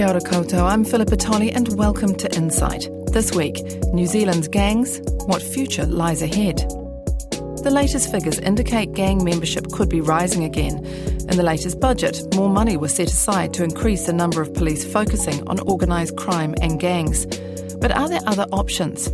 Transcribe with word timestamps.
Kia 0.00 0.08
ora 0.08 0.20
koutou, 0.20 0.62
I'm 0.62 0.82
Philippa 0.82 1.14
Tolley 1.14 1.52
and 1.52 1.76
welcome 1.76 2.14
to 2.14 2.34
Insight. 2.34 2.88
This 3.12 3.34
week, 3.34 3.62
New 3.92 4.06
Zealand's 4.06 4.48
gangs, 4.48 4.98
what 5.26 5.42
future 5.42 5.84
lies 5.84 6.22
ahead? 6.22 6.56
The 7.62 7.70
latest 7.70 8.10
figures 8.10 8.38
indicate 8.38 8.94
gang 8.94 9.22
membership 9.22 9.70
could 9.72 9.90
be 9.90 10.00
rising 10.00 10.42
again. 10.42 10.78
In 11.28 11.36
the 11.36 11.42
latest 11.42 11.80
budget, 11.80 12.34
more 12.34 12.48
money 12.48 12.78
was 12.78 12.94
set 12.94 13.08
aside 13.08 13.52
to 13.52 13.62
increase 13.62 14.06
the 14.06 14.14
number 14.14 14.40
of 14.40 14.54
police 14.54 14.90
focusing 14.90 15.46
on 15.48 15.60
organised 15.68 16.16
crime 16.16 16.54
and 16.62 16.80
gangs. 16.80 17.26
But 17.76 17.92
are 17.92 18.08
there 18.08 18.26
other 18.26 18.46
options? 18.52 19.08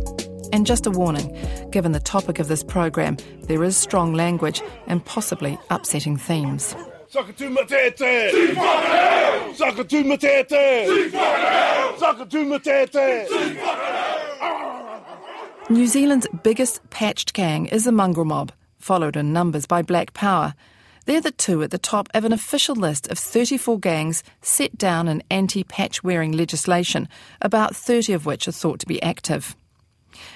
And 0.53 0.65
just 0.65 0.87
a 0.87 0.91
warning 0.91 1.37
given 1.69 1.91
the 1.91 1.99
topic 1.99 2.39
of 2.39 2.47
this 2.47 2.63
programme, 2.63 3.17
there 3.41 3.61
is 3.61 3.75
strong 3.75 4.13
language 4.13 4.61
and 4.85 5.03
possibly 5.03 5.59
upsetting 5.69 6.15
themes. 6.15 6.77
Saka 7.09 7.31
matete! 7.31 8.55
Saka 9.55 9.83
matete! 9.85 11.09
Saka 11.97 12.25
matete! 12.25 13.27
New 15.69 15.87
Zealand's 15.87 16.27
biggest 16.43 16.81
patched 16.89 17.33
gang 17.33 17.67
is 17.67 17.85
the 17.85 17.93
mongrel 17.93 18.25
mob, 18.25 18.51
followed 18.77 19.15
in 19.15 19.31
numbers 19.31 19.65
by 19.65 19.81
Black 19.81 20.13
Power. 20.13 20.53
They're 21.05 21.21
the 21.21 21.31
two 21.31 21.63
at 21.63 21.71
the 21.71 21.77
top 21.77 22.09
of 22.13 22.25
an 22.25 22.33
official 22.33 22.75
list 22.75 23.07
of 23.07 23.17
34 23.17 23.79
gangs 23.79 24.21
set 24.41 24.77
down 24.77 25.07
in 25.07 25.23
anti 25.31 25.63
patch 25.63 26.03
wearing 26.03 26.33
legislation, 26.33 27.07
about 27.41 27.73
30 27.73 28.11
of 28.11 28.25
which 28.25 28.49
are 28.49 28.51
thought 28.51 28.79
to 28.81 28.85
be 28.85 29.01
active. 29.01 29.55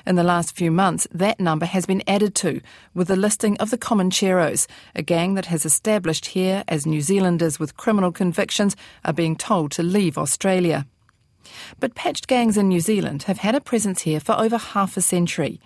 In 0.06 0.16
the 0.16 0.24
last 0.24 0.56
few 0.56 0.72
months, 0.72 1.08
that 1.12 1.40
number 1.40 1.66
has 1.66 1.86
been 1.86 2.04
added 2.08 2.36
to 2.36 2.62
with 2.94 3.08
the 3.08 3.16
listing 3.16 3.58
of 3.58 3.70
the 3.70 3.78
Comancheros, 3.78 4.68
a 4.96 5.02
gang 5.02 5.36
that 5.36 5.48
has 5.48 5.66
established 5.66 6.28
here 6.28 6.64
as 6.68 6.86
New 6.86 7.02
Zealanders 7.02 7.60
with 7.60 7.78
criminal 7.78 8.12
convictions 8.12 8.76
are 9.06 9.14
being 9.14 9.36
told 9.36 9.72
to 9.72 9.84
leave 9.84 10.18
Australia. 10.18 10.86
But 11.80 11.96
patched 11.96 12.28
gangs 12.28 12.58
in 12.58 12.68
New 12.68 12.80
Zealand 12.80 13.24
have 13.24 13.40
had 13.40 13.56
a 13.56 13.62
presence 13.62 14.04
here 14.04 14.20
for 14.20 14.34
over 14.34 14.58
half 14.58 14.98
a 14.98 15.02
century. 15.02 15.60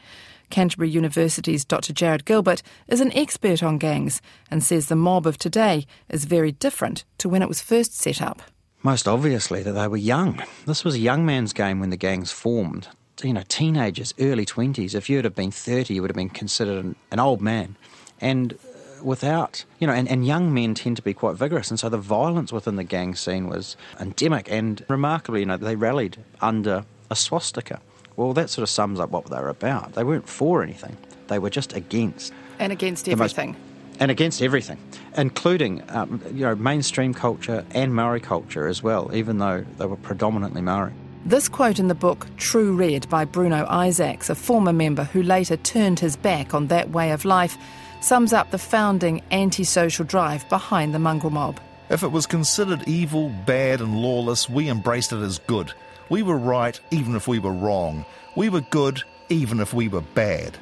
Canterbury 0.49 0.89
University's 0.89 1.65
Dr. 1.65 1.93
Jarrod 1.93 2.25
Gilbert 2.25 2.61
is 2.87 3.01
an 3.01 3.11
expert 3.13 3.63
on 3.63 3.77
gangs 3.77 4.21
and 4.51 4.63
says 4.63 4.87
the 4.87 4.95
mob 4.95 5.25
of 5.25 5.37
today 5.37 5.85
is 6.09 6.25
very 6.25 6.51
different 6.51 7.03
to 7.17 7.29
when 7.29 7.41
it 7.41 7.47
was 7.47 7.61
first 7.61 7.95
set 7.95 8.21
up. 8.21 8.41
Most 8.83 9.07
obviously, 9.07 9.63
that 9.63 9.71
they 9.71 9.87
were 9.87 9.97
young. 9.97 10.43
This 10.67 10.83
was 10.83 10.93
a 10.93 10.99
young 10.99 11.25
man's 11.25 11.53
game 11.53 11.79
when 11.79 11.89
the 11.89 11.97
gangs 11.97 12.31
formed 12.31 12.87
you 13.23 13.33
know, 13.33 13.43
teenagers, 13.47 14.13
early 14.19 14.45
20s. 14.45 14.93
If 14.93 15.09
you 15.09 15.17
would 15.17 15.25
have 15.25 15.35
been 15.35 15.51
30, 15.51 15.93
you 15.93 16.01
would 16.01 16.11
have 16.11 16.15
been 16.15 16.29
considered 16.29 16.83
an, 16.83 16.95
an 17.11 17.19
old 17.19 17.41
man. 17.41 17.75
And 18.19 18.53
uh, 18.53 19.03
without, 19.03 19.63
you 19.79 19.87
know, 19.87 19.93
and, 19.93 20.07
and 20.07 20.25
young 20.25 20.53
men 20.53 20.73
tend 20.73 20.97
to 20.97 21.01
be 21.01 21.13
quite 21.13 21.35
vigorous. 21.35 21.69
And 21.69 21.79
so 21.79 21.89
the 21.89 21.97
violence 21.97 22.51
within 22.51 22.75
the 22.75 22.83
gang 22.83 23.15
scene 23.15 23.47
was 23.47 23.77
endemic. 23.99 24.51
And 24.51 24.83
remarkably, 24.89 25.41
you 25.41 25.45
know, 25.45 25.57
they 25.57 25.75
rallied 25.75 26.17
under 26.41 26.85
a 27.09 27.15
swastika. 27.15 27.81
Well, 28.15 28.33
that 28.33 28.49
sort 28.49 28.63
of 28.63 28.69
sums 28.69 28.99
up 28.99 29.11
what 29.11 29.25
they 29.25 29.37
were 29.37 29.49
about. 29.49 29.93
They 29.93 30.03
weren't 30.03 30.27
for 30.27 30.63
anything, 30.63 30.97
they 31.27 31.39
were 31.39 31.49
just 31.49 31.73
against. 31.73 32.33
And 32.59 32.71
against 32.71 33.09
everything. 33.09 33.51
Most, 33.51 33.59
and 33.99 34.11
against 34.11 34.41
everything, 34.41 34.77
including 35.17 35.83
um, 35.89 36.21
you 36.33 36.41
know 36.41 36.55
mainstream 36.55 37.13
culture 37.13 37.65
and 37.71 37.93
Maori 37.93 38.19
culture 38.19 38.67
as 38.67 38.83
well, 38.83 39.09
even 39.13 39.37
though 39.37 39.65
they 39.77 39.85
were 39.85 39.95
predominantly 39.95 40.61
Maori. 40.61 40.93
This 41.27 41.49
quote 41.49 41.79
in 41.79 41.87
the 41.87 41.95
book 41.95 42.27
True 42.37 42.75
Red 42.75 43.09
by 43.09 43.25
Bruno 43.25 43.65
Isaacs, 43.65 44.29
a 44.29 44.35
former 44.35 44.71
member 44.71 45.05
who 45.05 45.23
later 45.23 45.57
turned 45.57 45.99
his 45.99 46.15
back 46.15 46.53
on 46.53 46.67
that 46.67 46.91
way 46.91 47.09
of 47.09 47.25
life, 47.25 47.57
sums 47.99 48.31
up 48.31 48.51
the 48.51 48.59
founding 48.59 49.23
antisocial 49.31 50.05
drive 50.05 50.47
behind 50.49 50.93
the 50.93 50.99
mongrel 50.99 51.31
mob. 51.31 51.59
If 51.89 52.03
it 52.03 52.11
was 52.11 52.27
considered 52.27 52.87
evil, 52.87 53.29
bad, 53.47 53.81
and 53.81 53.99
lawless, 54.03 54.47
we 54.47 54.69
embraced 54.69 55.13
it 55.13 55.21
as 55.23 55.39
good. 55.39 55.73
We 56.09 56.21
were 56.21 56.37
right 56.37 56.79
even 56.91 57.15
if 57.15 57.27
we 57.27 57.39
were 57.39 57.53
wrong. 57.53 58.05
We 58.35 58.49
were 58.49 58.61
good 58.61 59.01
even 59.29 59.59
if 59.59 59.73
we 59.73 59.87
were 59.87 60.01
bad. 60.01 60.59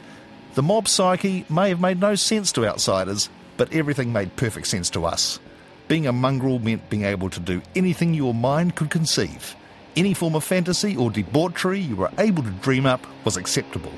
The 0.54 0.64
mob 0.64 0.88
psyche 0.88 1.44
may 1.50 1.68
have 1.68 1.82
made 1.82 2.00
no 2.00 2.16
sense 2.16 2.54
to 2.54 2.66
outsiders, 2.66 3.30
but 3.58 3.74
everything 3.74 4.14
made 4.14 4.38
perfect 4.38 4.68
sense 4.68 4.90
to 4.92 5.04
us. 5.04 5.42
Being 5.90 6.08
a 6.08 6.14
mongrel 6.14 6.60
meant 6.60 6.90
being 6.90 7.04
able 7.04 7.30
to 7.32 7.42
do 7.42 7.62
anything 7.76 8.14
your 8.14 8.34
mind 8.34 8.78
could 8.78 8.90
conceive. 8.90 9.58
Any 9.96 10.14
form 10.14 10.36
of 10.36 10.44
fantasy 10.44 10.98
or 10.98 11.12
debauchery 11.12 11.80
you 11.80 11.96
were 11.96 12.12
able 12.18 12.44
to 12.44 12.50
dream 12.50 12.86
up 12.86 13.06
was 13.26 13.38
acceptable. 13.38 13.92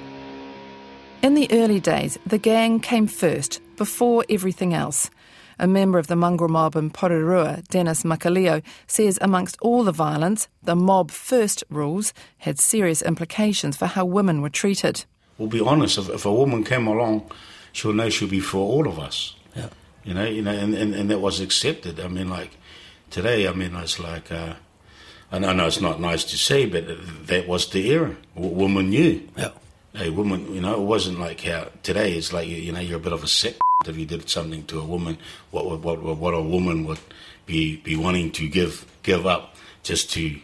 In 1.21 1.35
the 1.35 1.47
early 1.51 1.79
days, 1.79 2.19
the 2.25 2.37
gang 2.37 2.79
came 2.79 3.07
first, 3.07 3.61
before 3.77 4.25
everything 4.29 4.73
else. 4.73 5.09
A 5.57 5.67
member 5.67 5.97
of 5.97 6.07
the 6.07 6.17
mongrel 6.17 6.49
mob 6.49 6.75
in 6.75 6.91
Porirua, 6.91 7.65
Dennis 7.69 8.03
Makalio, 8.03 8.61
says 8.87 9.17
amongst 9.21 9.57
all 9.61 9.85
the 9.85 9.93
violence, 9.93 10.49
the 10.63 10.75
mob 10.75 11.11
first 11.11 11.63
rules 11.69 12.13
had 12.39 12.59
serious 12.59 13.01
implications 13.01 13.77
for 13.77 13.85
how 13.85 14.03
women 14.03 14.41
were 14.41 14.49
treated. 14.49 15.05
We'll 15.37 15.47
be 15.47 15.61
honest, 15.61 15.97
if, 15.97 16.09
if 16.09 16.25
a 16.25 16.33
woman 16.33 16.65
came 16.65 16.87
along, 16.87 17.31
she'll 17.71 17.93
know 17.93 18.09
she'll 18.09 18.27
be 18.27 18.41
for 18.41 18.57
all 18.57 18.85
of 18.87 18.99
us. 18.99 19.35
Yeah. 19.55 19.69
You 20.03 20.13
know, 20.13 20.25
you 20.25 20.41
know, 20.41 20.51
and, 20.51 20.75
and, 20.75 20.93
and 20.93 21.09
that 21.09 21.19
was 21.19 21.39
accepted. 21.39 22.01
I 22.01 22.09
mean, 22.09 22.29
like, 22.29 22.51
today, 23.09 23.47
I 23.47 23.53
mean, 23.53 23.73
it's 23.75 23.97
like, 23.97 24.31
uh, 24.31 24.55
and 25.31 25.45
I 25.45 25.53
know 25.53 25.67
it's 25.67 25.81
not 25.81 25.99
nice 25.99 26.23
to 26.25 26.37
say, 26.37 26.65
but 26.65 26.85
that 27.27 27.47
was 27.47 27.69
the 27.69 27.91
era. 27.91 28.15
woman 28.35 28.89
knew. 28.89 29.27
Yeah. 29.37 29.51
A 29.97 30.09
woman, 30.09 30.53
you 30.53 30.59
know, 30.59 30.73
it 30.73 30.85
wasn't 30.85 31.19
like 31.19 31.41
how 31.41 31.69
today 31.81 32.13
it's 32.13 32.33
like, 32.33 32.49
you 32.49 32.71
know, 32.71 32.81
you're 32.81 32.97
a 32.97 33.01
bit 33.01 33.13
of 33.13 33.23
a 33.23 33.27
sick 33.27 33.57
if 33.85 33.97
you 33.97 34.05
did 34.05 34.29
something 34.29 34.65
to 34.65 34.79
a 34.79 34.85
woman, 34.85 35.17
what, 35.51 35.65
what, 35.65 36.01
what, 36.01 36.17
what 36.17 36.33
a 36.33 36.41
woman 36.41 36.85
would 36.85 36.99
be, 37.45 37.77
be 37.77 37.95
wanting 37.95 38.31
to 38.31 38.47
give, 38.47 38.85
give 39.03 39.25
up 39.25 39.55
just 39.83 40.11
to 40.11 40.37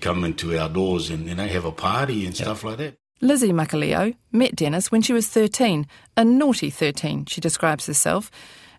come 0.00 0.24
into 0.24 0.58
our 0.58 0.68
doors 0.68 1.10
and, 1.10 1.26
you 1.26 1.34
know, 1.34 1.46
have 1.46 1.64
a 1.64 1.72
party 1.72 2.26
and 2.26 2.36
stuff 2.36 2.64
like 2.64 2.78
that. 2.78 2.94
Lizzie 3.20 3.52
Makalio 3.52 4.14
met 4.30 4.54
Dennis 4.54 4.92
when 4.92 5.02
she 5.02 5.12
was 5.12 5.26
13, 5.26 5.86
a 6.16 6.24
naughty 6.24 6.70
13, 6.70 7.26
she 7.26 7.40
describes 7.40 7.86
herself, 7.86 8.30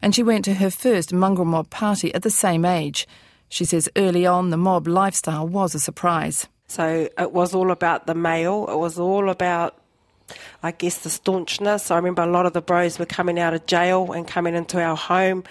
and 0.02 0.16
she 0.16 0.24
went 0.24 0.46
to 0.46 0.54
her 0.54 0.70
first 0.70 1.12
mongrel 1.12 1.46
mob 1.46 1.70
party 1.70 2.14
at 2.14 2.22
the 2.24 2.30
same 2.30 2.64
age. 2.64 3.06
She 3.50 3.66
says 3.66 3.90
early 3.96 4.26
on 4.26 4.52
the 4.52 4.58
mob 4.58 4.88
lifestyle 4.88 5.48
was 5.48 5.74
a 5.74 5.80
surprise. 5.80 6.48
So 6.68 7.10
it 7.18 7.32
was 7.32 7.56
all 7.56 7.72
about 7.72 8.06
the 8.06 8.14
male, 8.14 8.68
it 8.70 8.78
was 8.78 9.00
all 9.00 9.32
about, 9.32 9.76
I 10.62 10.70
guess, 10.72 11.00
the 11.00 11.10
staunchness. 11.10 11.90
I 11.90 11.96
remember 11.96 12.22
a 12.22 12.28
lot 12.28 12.46
of 12.46 12.54
the 12.54 12.62
bros 12.62 13.00
were 13.00 13.08
coming 13.08 13.40
out 13.40 13.56
of 13.56 13.66
jail 13.66 14.12
and 14.12 14.28
coming 14.28 14.54
into 14.54 14.80
our 14.80 14.96
home, 14.96 15.46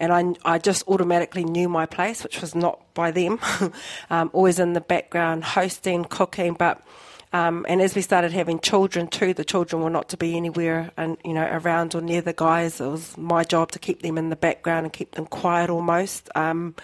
and 0.00 0.12
I, 0.12 0.54
I 0.54 0.58
just 0.58 0.86
automatically 0.88 1.44
knew 1.44 1.68
my 1.68 1.86
place, 1.86 2.24
which 2.24 2.40
was 2.40 2.56
not 2.56 2.80
by 2.92 3.12
them. 3.12 3.38
um, 4.10 4.30
always 4.32 4.58
in 4.58 4.72
the 4.72 4.80
background, 4.80 5.44
hosting, 5.44 6.04
cooking, 6.04 6.54
but. 6.54 6.84
Um, 7.32 7.66
and 7.68 7.82
as 7.82 7.96
we 7.96 8.00
started 8.00 8.30
having 8.30 8.60
children 8.60 9.08
too, 9.08 9.34
the 9.34 9.44
children 9.44 9.82
were 9.82 9.90
not 9.90 10.08
to 10.10 10.16
be 10.16 10.36
anywhere 10.36 10.92
and 10.96 11.16
you 11.24 11.32
know 11.32 11.42
around 11.42 11.96
or 11.96 12.00
near 12.00 12.20
the 12.20 12.32
guys. 12.32 12.80
It 12.80 12.86
was 12.86 13.18
my 13.18 13.42
job 13.42 13.72
to 13.72 13.80
keep 13.80 14.02
them 14.02 14.18
in 14.18 14.30
the 14.30 14.36
background 14.36 14.86
and 14.86 14.92
keep 14.92 15.16
them 15.16 15.26
quiet 15.26 15.68
almost. 15.68 16.30
Um, 16.36 16.76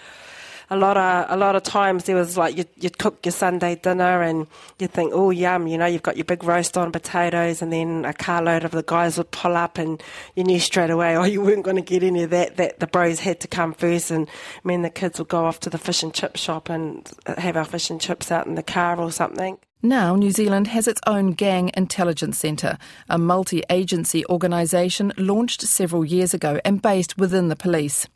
a 0.70 0.76
lot 0.76 0.96
of 0.96 1.26
a 1.28 1.36
lot 1.36 1.56
of 1.56 1.62
times 1.64 2.04
there 2.04 2.14
was 2.14 2.36
like 2.36 2.56
you'd, 2.56 2.68
you'd 2.76 2.98
cook 2.98 3.24
your 3.26 3.32
Sunday 3.32 3.74
dinner 3.74 4.22
and 4.22 4.46
you'd 4.78 4.92
think, 4.92 5.12
oh 5.14 5.30
yum, 5.30 5.66
you 5.66 5.76
know, 5.76 5.86
you've 5.86 6.02
got 6.02 6.16
your 6.16 6.24
big 6.24 6.44
roast 6.44 6.78
on 6.78 6.92
potatoes, 6.92 7.60
and 7.60 7.72
then 7.72 8.04
a 8.04 8.12
carload 8.12 8.64
of 8.64 8.70
the 8.70 8.84
guys 8.84 9.18
would 9.18 9.30
pull 9.32 9.56
up, 9.56 9.78
and 9.78 10.02
you 10.36 10.44
knew 10.44 10.60
straight 10.60 10.90
away, 10.90 11.16
oh, 11.16 11.24
you 11.24 11.40
weren't 11.40 11.64
going 11.64 11.76
to 11.76 11.82
get 11.82 12.02
any 12.02 12.22
of 12.22 12.30
that. 12.30 12.56
That 12.56 12.78
the 12.78 12.86
bros 12.86 13.20
had 13.20 13.40
to 13.40 13.48
come 13.48 13.74
first, 13.74 14.10
and 14.10 14.28
me 14.62 14.74
and 14.74 14.84
the 14.84 14.90
kids 14.90 15.18
would 15.18 15.28
go 15.28 15.44
off 15.44 15.60
to 15.60 15.70
the 15.70 15.78
fish 15.78 16.02
and 16.02 16.14
chip 16.14 16.36
shop 16.36 16.68
and 16.68 17.10
have 17.26 17.56
our 17.56 17.64
fish 17.64 17.90
and 17.90 18.00
chips 18.00 18.30
out 18.30 18.46
in 18.46 18.54
the 18.54 18.62
car 18.62 18.98
or 18.98 19.10
something. 19.10 19.58
Now, 19.82 20.14
New 20.14 20.30
Zealand 20.30 20.66
has 20.68 20.86
its 20.86 21.00
own 21.06 21.32
Gang 21.32 21.70
Intelligence 21.74 22.38
Centre, 22.38 22.76
a 23.08 23.16
multi 23.16 23.62
agency 23.70 24.26
organisation 24.26 25.12
launched 25.16 25.62
several 25.62 26.04
years 26.04 26.34
ago 26.34 26.60
and 26.66 26.82
based 26.82 27.16
within 27.16 27.48
the 27.48 27.56
police. 27.56 28.06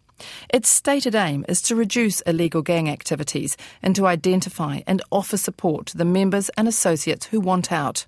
Its 0.48 0.68
stated 0.68 1.14
aim 1.14 1.44
is 1.48 1.60
to 1.62 1.76
reduce 1.76 2.20
illegal 2.22 2.62
gang 2.62 2.88
activities 2.88 3.56
and 3.82 3.96
to 3.96 4.06
identify 4.06 4.80
and 4.86 5.02
offer 5.10 5.36
support 5.36 5.86
to 5.86 5.96
the 5.96 6.04
members 6.04 6.50
and 6.50 6.68
associates 6.68 7.26
who 7.26 7.40
want 7.40 7.72
out. 7.72 8.06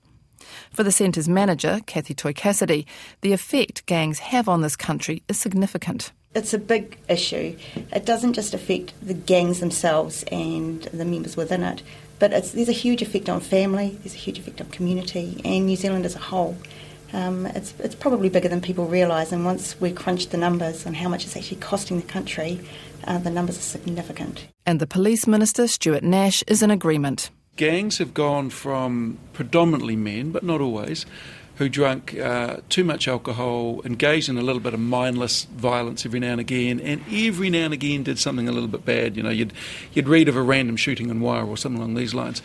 For 0.70 0.82
the 0.84 0.92
centre's 0.92 1.28
manager, 1.28 1.80
Kathy 1.86 2.14
Toy 2.14 2.32
Cassidy, 2.32 2.86
the 3.20 3.32
effect 3.32 3.84
gangs 3.86 4.20
have 4.20 4.48
on 4.48 4.60
this 4.60 4.76
country 4.76 5.22
is 5.28 5.38
significant. 5.38 6.12
It's 6.34 6.54
a 6.54 6.58
big 6.58 6.98
issue. 7.08 7.56
It 7.92 8.04
doesn't 8.04 8.34
just 8.34 8.54
affect 8.54 8.92
the 9.02 9.14
gangs 9.14 9.60
themselves 9.60 10.22
and 10.30 10.82
the 10.82 11.04
members 11.04 11.36
within 11.36 11.62
it, 11.62 11.82
but 12.18 12.30
there's 12.30 12.68
a 12.68 12.72
huge 12.72 13.02
effect 13.02 13.28
on 13.28 13.40
family, 13.40 13.98
there's 14.02 14.14
a 14.14 14.18
huge 14.18 14.38
effect 14.38 14.60
on 14.60 14.68
community, 14.68 15.40
and 15.44 15.66
New 15.66 15.76
Zealand 15.76 16.04
as 16.04 16.14
a 16.14 16.20
whole. 16.20 16.56
Um, 17.12 17.46
it's, 17.46 17.72
it's 17.78 17.94
probably 17.94 18.28
bigger 18.28 18.48
than 18.48 18.60
people 18.60 18.86
realise, 18.86 19.32
and 19.32 19.44
once 19.44 19.80
we 19.80 19.92
crunch 19.92 20.28
the 20.28 20.36
numbers 20.36 20.86
on 20.86 20.94
how 20.94 21.08
much 21.08 21.24
it's 21.24 21.36
actually 21.36 21.58
costing 21.58 22.00
the 22.00 22.06
country, 22.06 22.60
uh, 23.04 23.18
the 23.18 23.30
numbers 23.30 23.58
are 23.58 23.62
significant. 23.62 24.46
And 24.64 24.80
the 24.80 24.86
Police 24.86 25.26
Minister, 25.26 25.68
Stuart 25.68 26.02
Nash, 26.02 26.42
is 26.46 26.62
in 26.62 26.70
agreement. 26.70 27.30
Gangs 27.56 27.98
have 27.98 28.12
gone 28.12 28.50
from 28.50 29.18
predominantly 29.32 29.96
men, 29.96 30.30
but 30.30 30.42
not 30.42 30.60
always, 30.60 31.06
who 31.56 31.68
drank 31.68 32.18
uh, 32.18 32.58
too 32.68 32.84
much 32.84 33.08
alcohol, 33.08 33.80
engaged 33.84 34.28
in 34.28 34.36
a 34.36 34.42
little 34.42 34.60
bit 34.60 34.74
of 34.74 34.80
mindless 34.80 35.44
violence 35.44 36.04
every 36.04 36.20
now 36.20 36.32
and 36.32 36.40
again, 36.40 36.80
and 36.80 37.02
every 37.10 37.50
now 37.50 37.64
and 37.64 37.74
again 37.74 38.02
did 38.02 38.18
something 38.18 38.48
a 38.48 38.52
little 38.52 38.68
bit 38.68 38.84
bad. 38.84 39.16
You 39.16 39.22
know, 39.22 39.30
you'd 39.30 39.52
you'd 39.94 40.08
read 40.08 40.28
of 40.28 40.36
a 40.36 40.42
random 40.42 40.76
shooting 40.76 41.08
in 41.08 41.20
Wairoa 41.20 41.48
or 41.48 41.56
something 41.56 41.80
along 41.80 41.94
these 41.94 42.14
lines. 42.14 42.42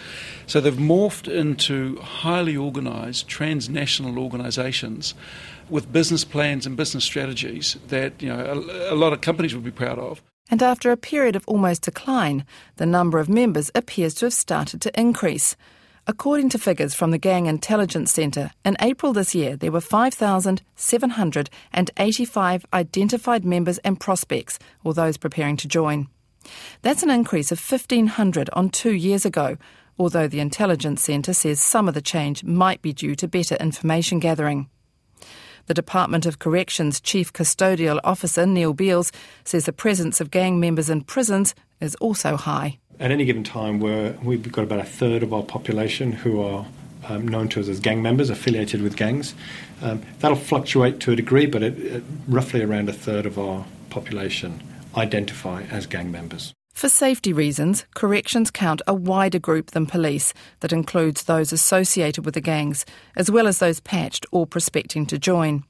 So 0.48 0.62
they've 0.62 0.74
morphed 0.74 1.28
into 1.28 1.98
highly 1.98 2.56
organised 2.56 3.28
transnational 3.28 4.18
organisations 4.18 5.14
with 5.70 5.92
business 5.92 6.24
plans 6.24 6.66
and 6.66 6.78
business 6.78 7.04
strategies 7.04 7.78
that 7.88 8.22
you 8.22 8.30
know 8.30 8.40
a, 8.40 8.94
a 8.94 8.96
lot 8.96 9.14
of 9.14 9.22
companies 9.22 9.54
would 9.54 9.64
be 9.64 9.72
proud 9.72 10.00
of. 10.00 10.22
And 10.50 10.62
after 10.62 10.92
a 10.92 10.98
period 10.98 11.36
of 11.36 11.46
almost 11.48 11.84
decline, 11.84 12.46
the 12.76 12.86
number 12.86 13.20
of 13.20 13.30
members 13.30 13.72
appears 13.74 14.14
to 14.16 14.26
have 14.26 14.34
started 14.34 14.82
to 14.82 15.00
increase. 15.00 15.56
According 16.08 16.50
to 16.50 16.58
figures 16.58 16.96
from 16.96 17.12
the 17.12 17.20
Gang 17.20 17.46
Intelligence 17.46 18.12
Centre, 18.12 18.50
in 18.66 18.76
April 18.82 19.14
this 19.14 19.36
year 19.36 19.56
there 19.56 19.72
were 19.72 19.80
5,785 19.80 22.66
identified 22.74 23.46
members 23.46 23.78
and 23.80 24.00
prospects, 24.00 24.58
or 24.84 24.96
those 24.96 25.18
preparing 25.18 25.58
to 25.58 25.68
join. 25.68 26.08
That's 26.82 27.04
an 27.04 27.12
increase 27.12 27.52
of 27.52 27.60
1,500 27.60 28.50
on 28.54 28.70
two 28.70 28.94
years 28.94 29.26
ago, 29.26 29.58
although 30.00 30.28
the 30.28 30.40
Intelligence 30.40 31.04
Centre 31.04 31.36
says 31.36 31.62
some 31.62 31.88
of 31.88 31.94
the 31.94 32.02
change 32.02 32.44
might 32.44 32.82
be 32.82 32.94
due 32.94 33.14
to 33.16 33.28
better 33.28 33.54
information 33.58 34.18
gathering. 34.20 34.68
The 35.68 35.76
Department 35.76 36.26
of 36.26 36.40
Corrections 36.40 37.00
Chief 37.00 37.32
Custodial 37.32 38.00
Officer 38.04 38.48
Neil 38.48 38.74
Beales 38.74 39.12
says 39.44 39.66
the 39.66 39.72
presence 39.72 40.20
of 40.20 40.32
gang 40.32 40.60
members 40.60 40.90
in 40.90 41.04
prisons 41.04 41.54
is 41.80 41.94
also 41.96 42.38
high. 42.38 42.80
At 43.02 43.10
any 43.10 43.26
given 43.26 43.44
time, 43.44 43.80
we're, 43.80 44.16
we've 44.22 44.52
got 44.52 44.62
about 44.62 44.80
a 44.80 44.84
third 44.84 45.24
of 45.24 45.34
our 45.34 45.42
population 45.42 46.12
who 46.12 46.40
are 46.44 46.68
um, 47.10 47.28
known 47.28 47.50
to 47.50 47.60
us 47.60 47.68
as 47.68 47.80
gang 47.80 48.04
members, 48.04 48.30
affiliated 48.30 48.84
with 48.84 48.96
gangs. 48.96 49.34
Um, 49.82 50.04
that'll 50.20 50.38
fluctuate 50.38 51.00
to 51.00 51.12
a 51.12 51.16
degree, 51.16 51.48
but 51.48 51.64
it, 51.64 51.80
it, 51.80 52.04
roughly 52.28 52.62
around 52.62 52.90
a 52.90 52.94
third 52.94 53.26
of 53.26 53.40
our 53.40 53.66
population 53.90 54.62
identify 54.96 55.64
as 55.72 55.88
gang 55.88 56.12
members. 56.12 56.54
For 56.76 56.90
safety 56.90 57.34
reasons, 57.34 57.88
corrections 57.96 58.52
count 58.52 58.84
a 58.86 58.94
wider 58.94 59.40
group 59.40 59.72
than 59.72 59.88
police 59.88 60.32
that 60.60 60.72
includes 60.72 61.24
those 61.24 61.52
associated 61.52 62.24
with 62.24 62.36
the 62.36 62.40
gangs, 62.40 62.86
as 63.16 63.32
well 63.32 63.48
as 63.48 63.58
those 63.58 63.80
patched 63.80 64.28
or 64.32 64.46
prospecting 64.46 65.08
to 65.08 65.18
join. 65.18 65.64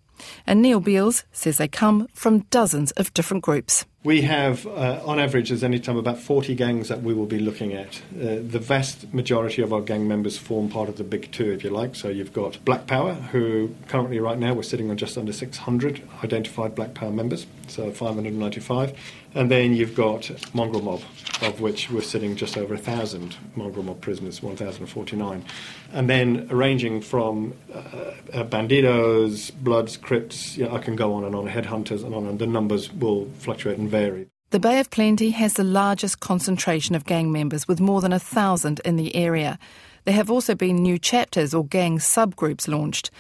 And 0.46 0.62
Neil 0.62 0.82
Beales 0.82 1.24
says 1.32 1.58
they 1.58 1.70
come 1.70 2.10
from 2.14 2.40
dozens 2.52 2.92
of 2.92 3.14
different 3.14 3.42
groups. 3.42 3.86
We 4.04 4.24
have, 4.24 4.66
uh, 4.66 5.00
on 5.06 5.20
average, 5.20 5.50
there's 5.50 5.64
any 5.64 5.78
time 5.78 5.96
about 5.96 6.18
40 6.18 6.56
gangs 6.56 6.88
that 6.88 7.04
we 7.04 7.14
will 7.14 7.28
be 7.28 7.38
looking 7.38 7.74
at. 7.74 8.02
Uh, 8.20 8.42
the 8.42 8.58
vast 8.60 9.14
majority 9.14 9.62
of 9.62 9.72
our 9.72 9.82
gang 9.82 10.08
members 10.08 10.40
form 10.40 10.70
part 10.70 10.90
of 10.90 10.98
the 10.98 11.04
big 11.04 11.32
two, 11.32 11.52
if 11.52 11.64
you 11.64 11.70
like. 11.70 11.94
So 11.94 12.10
you've 12.10 12.34
got 12.34 12.58
Black 12.66 12.88
Power, 12.88 13.14
who 13.14 13.76
currently, 13.90 14.20
right 14.20 14.40
now, 14.40 14.56
we're 14.56 14.64
sitting 14.64 14.90
on 14.90 14.98
just 14.98 15.20
under 15.20 15.32
600 15.32 16.02
identified 16.24 16.74
Black 16.74 16.96
Power 16.96 17.12
members, 17.12 17.46
so 17.68 17.92
595. 17.92 18.98
And 19.34 19.50
then 19.50 19.76
you've 19.76 19.96
got 19.96 20.30
Mongrel 20.54 20.82
Mob, 20.82 21.02
of 21.42 21.62
which 21.62 21.90
we're 21.90 22.02
sitting 22.02 22.36
just 22.36 22.58
over 22.58 22.74
1,000 22.74 23.38
Mongrel 23.56 23.84
Mob 23.84 24.02
prisoners, 24.02 24.44
1,049. 24.44 25.46
And 25.94 26.10
then 26.10 26.48
ranging 26.48 27.02
from 27.02 27.54
uh, 27.74 27.78
uh, 27.78 28.44
Bandidos, 28.46 29.54
Bloods, 29.54 29.96
Crips, 29.96 30.58
you 30.58 30.66
know, 30.66 30.76
I 30.76 30.80
can 30.80 30.96
go 30.96 31.14
on 31.14 31.24
and 31.24 31.36
on, 31.36 31.48
Headhunters 31.48 32.04
and 32.04 32.14
on, 32.14 32.26
and 32.26 32.40
the 32.40 32.48
numbers 32.48 32.92
will 32.92 33.30
fluctuate 33.38 33.78
vary. 33.92 34.28
The 34.50 34.60
Bay 34.60 34.80
of 34.80 34.90
Plenty 34.90 35.30
has 35.32 35.54
the 35.54 35.64
largest 35.64 36.20
concentration 36.20 36.96
of 36.96 37.06
gang 37.06 37.32
members, 37.32 37.68
with 37.68 37.80
more 37.80 38.02
than 38.02 38.12
a 38.12 38.20
thousand 38.20 38.82
in 38.84 38.96
the 38.96 39.16
area. 39.16 39.60
There 40.06 40.16
have 40.16 40.32
also 40.32 40.56
been 40.56 40.78
new 40.78 40.98
chapters 40.98 41.54
or 41.54 41.66
gang 41.66 42.00
subgroups 42.00 42.68
launched. 42.68 43.12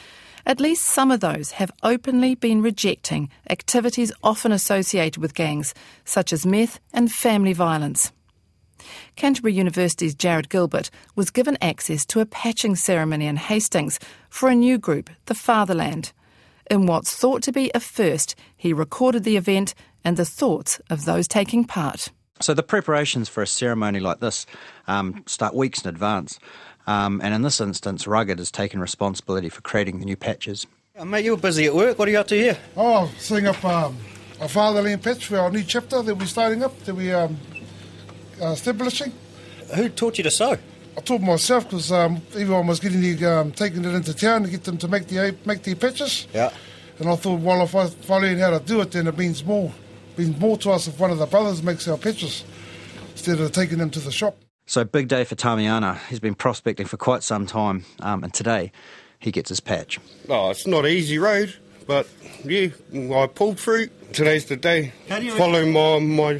At 0.45 0.59
least 0.59 0.83
some 0.85 1.11
of 1.11 1.19
those 1.19 1.51
have 1.51 1.71
openly 1.83 2.33
been 2.33 2.63
rejecting 2.63 3.29
activities 3.49 4.11
often 4.23 4.51
associated 4.51 5.21
with 5.21 5.35
gangs, 5.35 5.75
such 6.03 6.33
as 6.33 6.45
meth 6.45 6.79
and 6.91 7.11
family 7.11 7.53
violence. 7.53 8.11
Canterbury 9.15 9.53
University's 9.53 10.15
Jarrod 10.15 10.49
Gilbert 10.49 10.89
was 11.15 11.29
given 11.29 11.57
access 11.61 12.05
to 12.07 12.19
a 12.19 12.25
patching 12.25 12.75
ceremony 12.75 13.27
in 13.27 13.37
Hastings 13.37 13.99
for 14.29 14.49
a 14.49 14.55
new 14.55 14.79
group, 14.79 15.09
the 15.27 15.35
Fatherland. 15.35 16.11
In 16.71 16.85
what's 16.85 17.13
thought 17.13 17.43
to 17.43 17.51
be 17.51 17.69
a 17.75 17.81
first, 17.81 18.33
he 18.55 18.71
recorded 18.71 19.25
the 19.25 19.35
event 19.35 19.75
and 20.05 20.15
the 20.15 20.23
thoughts 20.23 20.79
of 20.89 21.03
those 21.03 21.27
taking 21.27 21.65
part. 21.65 22.07
So 22.39 22.53
the 22.53 22.63
preparations 22.63 23.27
for 23.27 23.43
a 23.43 23.47
ceremony 23.47 23.99
like 23.99 24.21
this 24.21 24.45
um, 24.87 25.21
start 25.27 25.53
weeks 25.53 25.83
in 25.83 25.89
advance. 25.89 26.39
Um, 26.87 27.19
and 27.21 27.33
in 27.33 27.41
this 27.41 27.59
instance, 27.59 28.07
Rugged 28.07 28.39
has 28.39 28.51
taken 28.51 28.79
responsibility 28.79 29.49
for 29.49 29.59
creating 29.59 29.99
the 29.99 30.05
new 30.05 30.15
patches. 30.15 30.65
Uh, 30.97 31.03
mate, 31.03 31.25
you're 31.25 31.35
busy 31.35 31.65
at 31.65 31.75
work. 31.75 31.99
What 31.99 32.07
are 32.07 32.11
you 32.11 32.19
up 32.19 32.29
to 32.29 32.35
here? 32.35 32.57
Oh, 32.77 33.11
setting 33.17 33.47
up 33.47 33.61
um, 33.65 33.97
a 34.39 34.47
fatherland 34.47 35.03
patch 35.03 35.25
for 35.25 35.39
our 35.39 35.51
new 35.51 35.63
chapter 35.63 36.01
that 36.01 36.15
we're 36.15 36.25
starting 36.25 36.63
up, 36.63 36.79
that 36.85 36.95
we're 36.95 37.17
um, 37.17 37.37
uh, 38.41 38.51
establishing. 38.51 39.11
Who 39.75 39.89
taught 39.89 40.17
you 40.19 40.23
to 40.23 40.31
sew? 40.31 40.57
I 40.97 41.01
told 41.01 41.21
myself 41.21 41.65
because 41.65 41.91
um, 41.91 42.21
everyone 42.35 42.67
was 42.67 42.79
getting 42.79 43.01
the, 43.01 43.25
um, 43.25 43.51
taking 43.51 43.85
it 43.85 43.93
into 43.93 44.13
town 44.13 44.43
to 44.43 44.49
get 44.49 44.63
them 44.65 44.77
to 44.79 44.87
make 44.87 45.07
the 45.07 45.35
make 45.45 45.63
their 45.63 45.75
patches. 45.75 46.27
Yeah. 46.33 46.51
And 46.99 47.09
I 47.09 47.15
thought, 47.15 47.39
well, 47.39 47.63
if 47.63 47.73
I, 47.73 47.85
if 47.85 48.11
I 48.11 48.17
learn 48.17 48.37
how 48.37 48.51
to 48.51 48.59
do 48.59 48.81
it, 48.81 48.91
then 48.91 49.07
it 49.07 49.17
means 49.17 49.43
more 49.43 49.73
means 50.17 50.37
more 50.39 50.57
to 50.57 50.71
us 50.71 50.87
if 50.87 50.99
one 50.99 51.11
of 51.11 51.17
the 51.17 51.25
brothers 51.25 51.63
makes 51.63 51.87
our 51.87 51.97
patches 51.97 52.43
instead 53.11 53.39
of 53.39 53.51
taking 53.51 53.77
them 53.77 53.89
to 53.91 53.99
the 53.99 54.11
shop. 54.11 54.37
So 54.65 54.83
big 54.83 55.07
day 55.07 55.23
for 55.23 55.35
Tamiana. 55.35 55.99
He's 56.07 56.19
been 56.19 56.35
prospecting 56.35 56.85
for 56.85 56.97
quite 56.97 57.23
some 57.23 57.45
time, 57.45 57.85
um, 57.99 58.23
and 58.23 58.33
today 58.33 58.71
he 59.19 59.31
gets 59.31 59.49
his 59.49 59.59
patch. 59.59 59.99
Oh, 60.29 60.49
it's 60.49 60.67
not 60.67 60.85
an 60.85 60.91
easy 60.91 61.17
road, 61.17 61.55
but 61.87 62.07
yeah, 62.43 62.67
I 62.93 63.27
pulled 63.27 63.59
through. 63.59 63.87
Today's 64.13 64.45
the 64.45 64.57
day. 64.57 64.93
Follow 65.37 65.65
my 65.65 65.99
my 65.99 66.39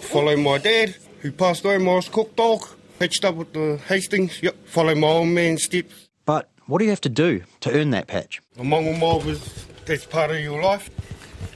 follow 0.00 0.36
my 0.36 0.58
dad 0.58 0.96
who 1.20 1.32
passed 1.32 1.64
away. 1.64 1.78
My 1.78 2.00
cook 2.00 2.34
dog 2.34 2.66
patched 2.98 3.24
up 3.24 3.34
with 3.36 3.52
the 3.52 3.78
Hastings. 3.88 4.42
Yep, 4.42 4.56
follow 4.66 4.94
my 4.94 5.06
old 5.08 5.28
man's 5.28 5.64
steps. 5.64 6.08
But 6.24 6.48
what 6.66 6.78
do 6.78 6.84
you 6.84 6.90
have 6.90 7.00
to 7.02 7.08
do 7.08 7.42
to 7.60 7.72
earn 7.72 7.90
that 7.90 8.06
patch? 8.06 8.40
A 8.58 8.64
Mongol 8.64 8.94
mob 8.96 9.26
is 9.26 9.66
that's 9.86 10.04
part 10.04 10.30
of 10.30 10.40
your 10.40 10.62
life. 10.62 10.90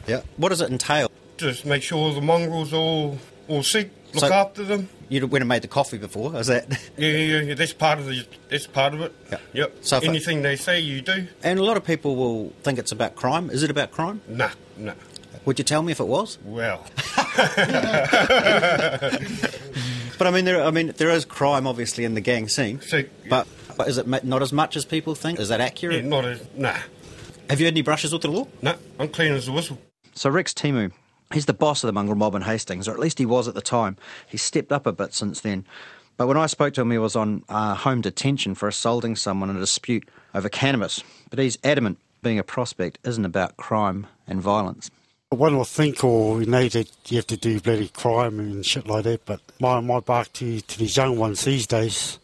Yeah. 0.06 0.22
What 0.36 0.48
does 0.50 0.60
it 0.60 0.70
entail? 0.70 1.10
Just 1.36 1.66
make 1.66 1.82
sure 1.82 2.14
the 2.14 2.20
mongrels 2.20 2.72
all 2.72 3.18
all 3.48 3.62
sick. 3.62 3.90
Look 4.14 4.24
So- 4.24 4.32
after 4.32 4.64
them. 4.64 4.88
You 5.08 5.26
went 5.26 5.42
and 5.42 5.48
made 5.48 5.60
the 5.60 5.68
coffee 5.68 5.98
before, 5.98 6.34
is 6.40 6.46
that? 6.46 6.66
Yeah, 6.96 7.08
yeah, 7.10 7.40
yeah. 7.42 7.54
That's 7.54 7.74
part 7.74 7.98
of 7.98 8.06
the. 8.06 8.24
That's 8.48 8.66
part 8.66 8.94
of 8.94 9.02
it. 9.02 9.12
Yeah. 9.30 9.38
Yep. 9.52 9.76
So 9.82 9.98
anything 9.98 10.40
they 10.40 10.56
say, 10.56 10.80
you 10.80 11.02
do. 11.02 11.26
And 11.42 11.58
a 11.58 11.64
lot 11.64 11.76
of 11.76 11.84
people 11.84 12.16
will 12.16 12.50
think 12.62 12.78
it's 12.78 12.92
about 12.92 13.14
crime. 13.14 13.50
Is 13.50 13.62
it 13.62 13.70
about 13.70 13.90
crime? 13.90 14.22
Nah, 14.26 14.50
nah. 14.78 14.94
Would 15.44 15.58
you 15.58 15.64
tell 15.66 15.82
me 15.82 15.92
if 15.92 16.00
it 16.00 16.06
was? 16.06 16.38
Well, 16.44 16.86
But 20.22 20.28
I 20.28 20.36
mean, 20.36 20.44
there. 20.44 20.62
I 20.62 20.70
mean, 20.70 20.92
there 20.98 21.10
is 21.10 21.24
crime 21.24 21.66
obviously 21.66 22.04
in 22.04 22.14
the 22.14 22.20
gang 22.20 22.46
scene. 22.46 22.80
So- 22.80 23.02
but, 23.28 23.48
but 23.76 23.88
is 23.88 23.98
it 23.98 24.06
ma- 24.06 24.20
not 24.22 24.40
as 24.40 24.52
much 24.52 24.76
as 24.76 24.84
people 24.84 25.16
think? 25.16 25.40
Is 25.40 25.48
that 25.48 25.58
yeah, 25.58 25.66
accurate? 25.66 26.04
not 26.04 26.24
a 26.24 26.38
nah, 26.54 26.76
Have 27.50 27.58
you 27.58 27.66
had 27.66 27.74
any 27.74 27.82
brushes 27.82 28.12
with 28.12 28.22
the 28.22 28.28
law? 28.30 28.46
nah. 28.62 28.76
I'm 29.00 29.08
clean 29.08 29.32
as 29.32 29.48
a 29.48 29.52
whistle. 29.52 29.78
So 30.14 30.30
Rex 30.30 30.54
Timu, 30.54 30.92
he's 31.34 31.46
the 31.46 31.52
boss 31.52 31.82
of 31.82 31.88
the 31.88 31.92
mongrel 31.92 32.16
mob 32.16 32.36
in 32.36 32.42
Hastings, 32.42 32.86
or 32.86 32.92
at 32.92 33.00
least 33.00 33.18
he 33.18 33.26
was 33.26 33.48
at 33.48 33.54
the 33.56 33.60
time. 33.60 33.96
He's 34.28 34.42
stepped 34.42 34.70
up 34.70 34.86
a 34.86 34.92
bit 34.92 35.12
since 35.12 35.40
then. 35.40 35.64
But 36.16 36.28
when 36.28 36.36
I 36.36 36.46
spoke 36.46 36.72
to 36.74 36.82
him, 36.82 36.92
he 36.92 36.98
was 36.98 37.16
on 37.16 37.42
uh, 37.48 37.74
home 37.74 38.00
detention 38.00 38.54
for 38.54 38.68
assaulting 38.68 39.16
someone 39.16 39.50
in 39.50 39.56
a 39.56 39.58
dispute 39.58 40.08
over 40.36 40.48
cannabis. 40.48 41.02
But 41.30 41.40
he's 41.40 41.58
adamant 41.64 41.98
being 42.22 42.38
a 42.38 42.44
prospect 42.44 43.00
isn't 43.02 43.24
about 43.24 43.56
crime 43.56 44.06
and 44.28 44.40
violence. 44.40 44.88
One 45.32 45.56
will 45.56 45.64
think, 45.64 46.04
or 46.04 46.40
you 46.40 46.46
know, 46.46 46.68
that 46.68 46.90
you 47.08 47.16
have 47.16 47.26
to 47.28 47.36
do 47.38 47.58
bloody 47.58 47.88
crime 47.88 48.38
and 48.38 48.64
shit 48.64 48.86
like 48.86 49.04
that. 49.04 49.24
But 49.24 49.40
my 49.58 49.80
my 49.80 50.00
bark 50.00 50.32
to 50.34 50.60
to 50.60 50.78
these 50.78 50.96
young 50.96 51.18
ones 51.18 51.44
these 51.44 51.66
days 51.66 52.18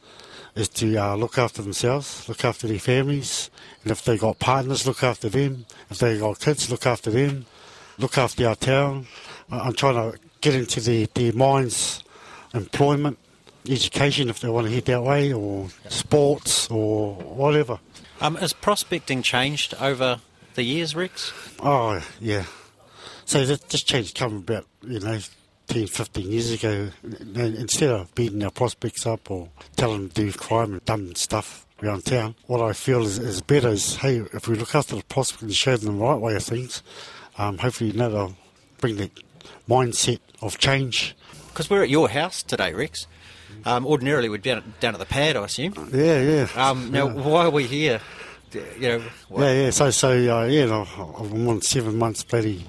is 0.54 0.68
to 0.68 0.96
uh, 0.96 1.14
look 1.14 1.38
after 1.38 1.62
themselves, 1.62 2.28
look 2.28 2.44
after 2.44 2.66
their 2.66 2.78
families, 2.78 3.50
and 3.82 3.90
if 3.90 4.04
they 4.04 4.18
got 4.18 4.38
partners, 4.38 4.86
look 4.86 5.02
after 5.02 5.28
them. 5.28 5.64
If 5.88 5.98
they 5.98 6.18
got 6.18 6.40
kids, 6.40 6.70
look 6.70 6.84
after 6.86 7.10
them. 7.10 7.46
Look 7.96 8.18
after 8.18 8.46
our 8.46 8.56
town. 8.56 9.06
I'm 9.50 9.72
trying 9.72 9.94
to 9.94 10.18
get 10.40 10.54
into 10.54 10.80
their 10.80 11.06
their 11.14 11.32
minds, 11.32 12.04
employment, 12.52 13.18
education 13.68 14.28
if 14.28 14.40
they 14.40 14.48
want 14.48 14.66
to 14.66 14.72
head 14.72 14.84
that 14.84 15.02
way, 15.02 15.32
or 15.32 15.68
sports, 15.88 16.68
or 16.70 17.14
whatever. 17.14 17.78
Um, 18.20 18.34
has 18.36 18.52
prospecting 18.52 19.22
changed 19.22 19.74
over 19.80 20.20
the 20.54 20.62
years, 20.64 20.94
Rex? 20.94 21.32
Oh, 21.60 22.04
yeah. 22.20 22.44
So 23.28 23.44
that, 23.44 23.68
this 23.68 23.82
change 23.82 24.14
come 24.14 24.36
about, 24.38 24.64
you 24.80 25.00
know, 25.00 25.18
10, 25.66 25.86
15 25.86 26.32
years 26.32 26.50
ago. 26.50 26.88
Instead 27.34 27.90
of 27.90 28.14
beating 28.14 28.42
our 28.42 28.50
prospects 28.50 29.04
up 29.04 29.30
or 29.30 29.50
telling 29.76 29.98
them 29.98 30.08
to 30.08 30.14
do 30.14 30.32
crime 30.32 30.72
and 30.72 30.84
dumb 30.86 31.14
stuff 31.14 31.66
around 31.82 32.06
town, 32.06 32.36
what 32.46 32.62
I 32.62 32.72
feel 32.72 33.02
is, 33.02 33.18
is 33.18 33.42
better 33.42 33.68
is, 33.68 33.96
hey, 33.96 34.22
if 34.32 34.48
we 34.48 34.56
look 34.56 34.74
after 34.74 34.96
the 34.96 35.04
prospect 35.04 35.42
and 35.42 35.54
show 35.54 35.76
them 35.76 35.98
the 35.98 36.02
right 36.04 36.18
way 36.18 36.36
of 36.36 36.42
things, 36.42 36.82
um, 37.36 37.58
hopefully, 37.58 37.90
you 37.90 37.98
know, 37.98 38.08
they'll 38.08 38.36
bring 38.78 38.96
that 38.96 39.10
mindset 39.68 40.20
of 40.40 40.56
change. 40.56 41.14
Because 41.48 41.68
we're 41.68 41.82
at 41.82 41.90
your 41.90 42.08
house 42.08 42.42
today, 42.42 42.72
Rex. 42.72 43.06
Um, 43.66 43.84
ordinarily, 43.84 44.30
we'd 44.30 44.40
be 44.40 44.48
down, 44.52 44.72
down 44.80 44.94
at 44.94 45.00
the 45.00 45.04
pad, 45.04 45.36
I 45.36 45.44
assume. 45.44 45.74
Yeah, 45.92 46.22
yeah. 46.22 46.48
Um, 46.56 46.90
now, 46.90 47.08
Yeah. 47.08 47.12
why 47.12 47.44
are 47.44 47.50
we 47.50 47.64
here? 47.64 48.00
you 48.54 48.62
know, 48.80 49.02
Yeah, 49.36 49.52
yeah. 49.64 49.70
So, 49.70 49.90
so 49.90 50.12
uh, 50.12 50.46
yeah, 50.46 50.64
no, 50.64 50.86
I'm 51.18 51.46
on 51.46 51.60
seven 51.60 51.98
months 51.98 52.24
bloody 52.24 52.64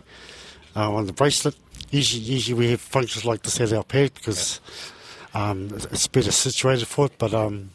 uh, 0.76 0.92
on 0.94 1.06
the 1.08 1.14
bracelet. 1.14 1.56
Usually, 1.92 2.22
usually 2.22 2.58
we 2.60 2.72
have 2.72 2.82
functions 2.82 3.26
like 3.26 3.42
this 3.44 3.60
at 3.60 3.74
our 3.74 3.84
pad 3.84 4.14
because 4.14 4.60
um, 5.34 5.70
it's 5.92 6.08
better 6.08 6.32
situated 6.32 6.88
for 6.88 7.06
it. 7.08 7.14
But 7.18 7.34
um, 7.34 7.72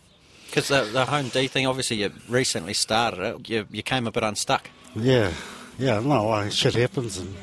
Because 0.46 0.68
the, 0.68 0.84
the 0.92 1.04
home 1.06 1.28
D 1.28 1.48
thing, 1.48 1.66
obviously, 1.66 1.96
you 1.96 2.12
recently 2.28 2.74
started 2.74 3.20
it. 3.20 3.48
You, 3.48 3.66
you 3.70 3.82
came 3.82 4.06
a 4.06 4.12
bit 4.12 4.22
unstuck. 4.22 4.70
yeah, 4.94 5.32
yeah, 5.78 5.98
no, 6.00 6.30
uh, 6.30 6.48
shit 6.50 6.74
happens. 6.74 7.18
And 7.18 7.34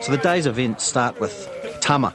So 0.00 0.12
the 0.12 0.18
day's 0.22 0.46
events 0.46 0.84
start 0.84 1.20
with 1.20 1.48
Tama, 1.80 2.14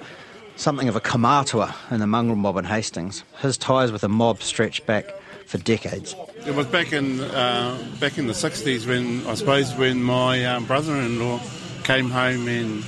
something 0.55 0.87
of 0.87 0.95
a 0.95 1.01
kaumatua 1.01 1.73
in 1.91 1.99
the 1.99 2.07
mongrel 2.07 2.35
mob 2.37 2.57
in 2.57 2.65
Hastings. 2.65 3.23
His 3.41 3.57
ties 3.57 3.91
with 3.91 4.01
the 4.01 4.09
mob 4.09 4.41
stretch 4.41 4.85
back 4.85 5.05
for 5.45 5.57
decades. 5.59 6.15
It 6.45 6.55
was 6.55 6.67
back 6.67 6.93
in 6.93 7.21
uh, 7.21 7.77
back 7.99 8.17
in 8.17 8.27
the 8.27 8.33
'60s 8.33 8.87
when 8.87 9.25
I 9.27 9.35
suppose 9.35 9.73
when 9.75 10.01
my 10.03 10.45
um, 10.45 10.65
brother-in-law 10.65 11.39
came 11.83 12.09
home 12.09 12.47
and 12.47 12.83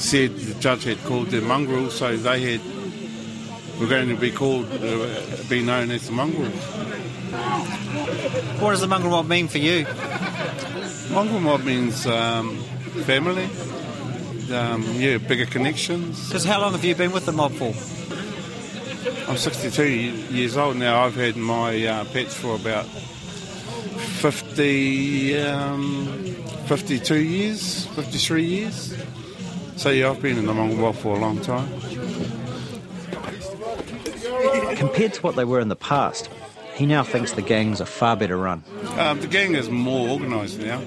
said 0.00 0.36
the 0.36 0.54
judge 0.60 0.84
had 0.84 1.02
called 1.04 1.28
them 1.28 1.46
mongrel, 1.46 1.90
so 1.90 2.16
they 2.16 2.52
had 2.52 2.60
were 3.80 3.86
going 3.86 4.08
to 4.08 4.16
be 4.16 4.30
called, 4.30 4.66
uh, 4.70 5.48
be 5.48 5.62
known 5.62 5.90
as 5.90 6.06
the 6.06 6.12
mongrels. 6.12 6.54
What 8.60 8.70
does 8.70 8.80
the 8.80 8.86
mongrel 8.86 9.10
mob 9.10 9.28
mean 9.28 9.48
for 9.48 9.58
you? 9.58 9.86
Mongrel 11.10 11.40
mob 11.40 11.64
means 11.64 12.06
um, 12.06 12.56
family. 13.04 13.48
Um, 14.52 14.84
yeah, 14.94 15.18
bigger 15.18 15.46
connections. 15.46 16.28
Because 16.28 16.44
how 16.44 16.60
long 16.60 16.72
have 16.72 16.84
you 16.84 16.94
been 16.94 17.12
with 17.12 17.26
the 17.26 17.32
mob 17.32 17.52
for? 17.52 17.72
I'm 19.28 19.36
62 19.36 19.84
years 19.84 20.56
old 20.56 20.76
now. 20.76 21.04
I've 21.04 21.16
had 21.16 21.36
my 21.36 21.84
uh, 21.84 22.04
pets 22.06 22.34
for 22.34 22.54
about 22.54 22.84
50, 22.84 25.40
um, 25.40 26.06
52 26.66 27.16
years, 27.16 27.86
53 27.86 28.44
years. 28.44 28.94
So 29.76 29.90
yeah, 29.90 30.10
I've 30.10 30.22
been 30.22 30.38
in 30.38 30.46
the 30.46 30.54
mongrel 30.54 30.92
mob 30.92 30.94
for 30.94 31.16
a 31.16 31.18
long 31.18 31.40
time. 31.40 31.68
Compared 34.76 35.14
to 35.14 35.22
what 35.22 35.34
they 35.34 35.44
were 35.44 35.58
in 35.58 35.68
the 35.68 35.76
past, 35.76 36.30
he 36.74 36.86
now 36.86 37.02
thinks 37.02 37.32
the 37.32 37.42
gangs 37.42 37.80
are 37.80 37.86
far 37.86 38.16
better 38.16 38.36
run. 38.36 38.62
Um, 38.98 39.20
the 39.20 39.26
gang 39.26 39.56
is 39.56 39.68
more 39.68 40.10
organised 40.10 40.60
now. 40.60 40.78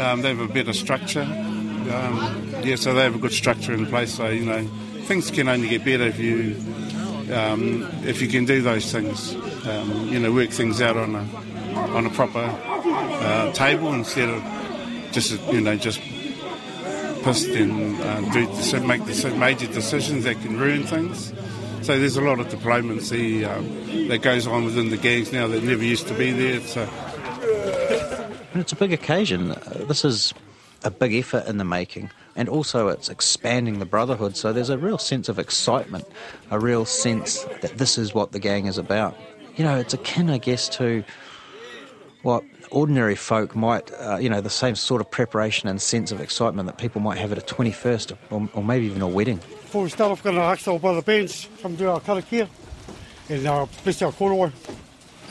Um, 0.00 0.22
they 0.22 0.34
have 0.34 0.40
a 0.40 0.48
better 0.48 0.72
structure. 0.72 1.22
Um, 1.22 2.52
yeah, 2.64 2.74
so 2.74 2.94
they 2.94 3.04
have 3.04 3.14
a 3.14 3.18
good 3.18 3.32
structure 3.32 3.72
in 3.72 3.86
place. 3.86 4.14
So 4.14 4.28
you 4.28 4.44
know, 4.44 4.66
things 5.04 5.30
can 5.30 5.48
only 5.48 5.68
get 5.68 5.84
better 5.84 6.04
if 6.04 6.18
you 6.18 6.56
um, 7.32 7.88
if 8.04 8.22
you 8.22 8.28
can 8.28 8.44
do 8.44 8.62
those 8.62 8.90
things. 8.90 9.34
Um, 9.66 10.08
you 10.08 10.18
know, 10.18 10.32
work 10.32 10.50
things 10.50 10.80
out 10.80 10.96
on 10.96 11.14
a 11.14 11.24
on 11.96 12.06
a 12.06 12.10
proper 12.10 12.38
uh, 12.40 13.52
table 13.52 13.92
instead 13.92 14.28
of 14.28 14.42
just 15.12 15.40
you 15.52 15.60
know 15.60 15.76
just 15.76 16.00
pissed 17.22 17.48
and 17.48 18.00
uh, 18.00 18.20
do 18.32 18.80
make 18.86 19.04
major 19.36 19.66
decisions 19.66 20.24
that 20.24 20.40
can 20.42 20.58
ruin 20.58 20.84
things. 20.84 21.32
So 21.82 21.98
there's 21.98 22.16
a 22.16 22.20
lot 22.20 22.40
of 22.40 22.48
diplomacy 22.48 23.44
um, 23.44 24.08
that 24.08 24.18
goes 24.22 24.46
on 24.46 24.64
within 24.64 24.90
the 24.90 24.96
gangs 24.96 25.32
now 25.32 25.46
that 25.48 25.62
never 25.62 25.84
used 25.84 26.08
to 26.08 26.14
be 26.14 26.32
there. 26.32 26.60
So. 26.60 26.88
It's 28.54 28.72
a 28.72 28.76
big 28.76 28.92
occasion. 28.92 29.54
This 29.86 30.04
is 30.04 30.32
a 30.82 30.90
big 30.90 31.14
effort 31.14 31.46
in 31.46 31.58
the 31.58 31.64
making, 31.64 32.10
and 32.36 32.48
also 32.48 32.88
it's 32.88 33.08
expanding 33.08 33.78
the 33.78 33.86
brotherhood. 33.86 34.36
So 34.36 34.52
there's 34.52 34.70
a 34.70 34.78
real 34.78 34.98
sense 34.98 35.28
of 35.28 35.38
excitement, 35.38 36.06
a 36.50 36.60
real 36.60 36.84
sense 36.84 37.44
that 37.62 37.78
this 37.78 37.98
is 37.98 38.14
what 38.14 38.32
the 38.32 38.38
gang 38.38 38.66
is 38.66 38.78
about. 38.78 39.16
You 39.56 39.64
know, 39.64 39.76
it's 39.78 39.94
akin, 39.94 40.30
I 40.30 40.38
guess, 40.38 40.68
to 40.76 41.02
what 42.22 42.44
ordinary 42.70 43.14
folk 43.14 43.56
might, 43.56 43.90
uh, 43.94 44.18
you 44.18 44.28
know, 44.28 44.40
the 44.40 44.50
same 44.50 44.74
sort 44.74 45.00
of 45.00 45.10
preparation 45.10 45.68
and 45.68 45.80
sense 45.80 46.12
of 46.12 46.20
excitement 46.20 46.66
that 46.66 46.78
people 46.78 47.00
might 47.00 47.18
have 47.18 47.32
at 47.32 47.38
a 47.38 47.54
21st 47.54 48.16
or, 48.30 48.48
or 48.52 48.62
maybe 48.62 48.86
even 48.86 49.02
a 49.02 49.08
wedding. 49.08 49.40
before 49.76 49.82
we 49.82 49.90
start 49.90 50.10
off, 50.10 50.22
going 50.22 50.36
to 50.36 50.42
ask 50.42 50.66
our 50.68 50.78
brother 50.78 51.02
bands 51.02 51.48
come 51.60 51.74
do 51.74 51.88
our 51.88 52.00
karakia 52.00 52.48
and 53.28 53.46
uh, 53.46 53.66
bless 53.84 54.00
our 54.00 54.12
koroi. 54.12 54.50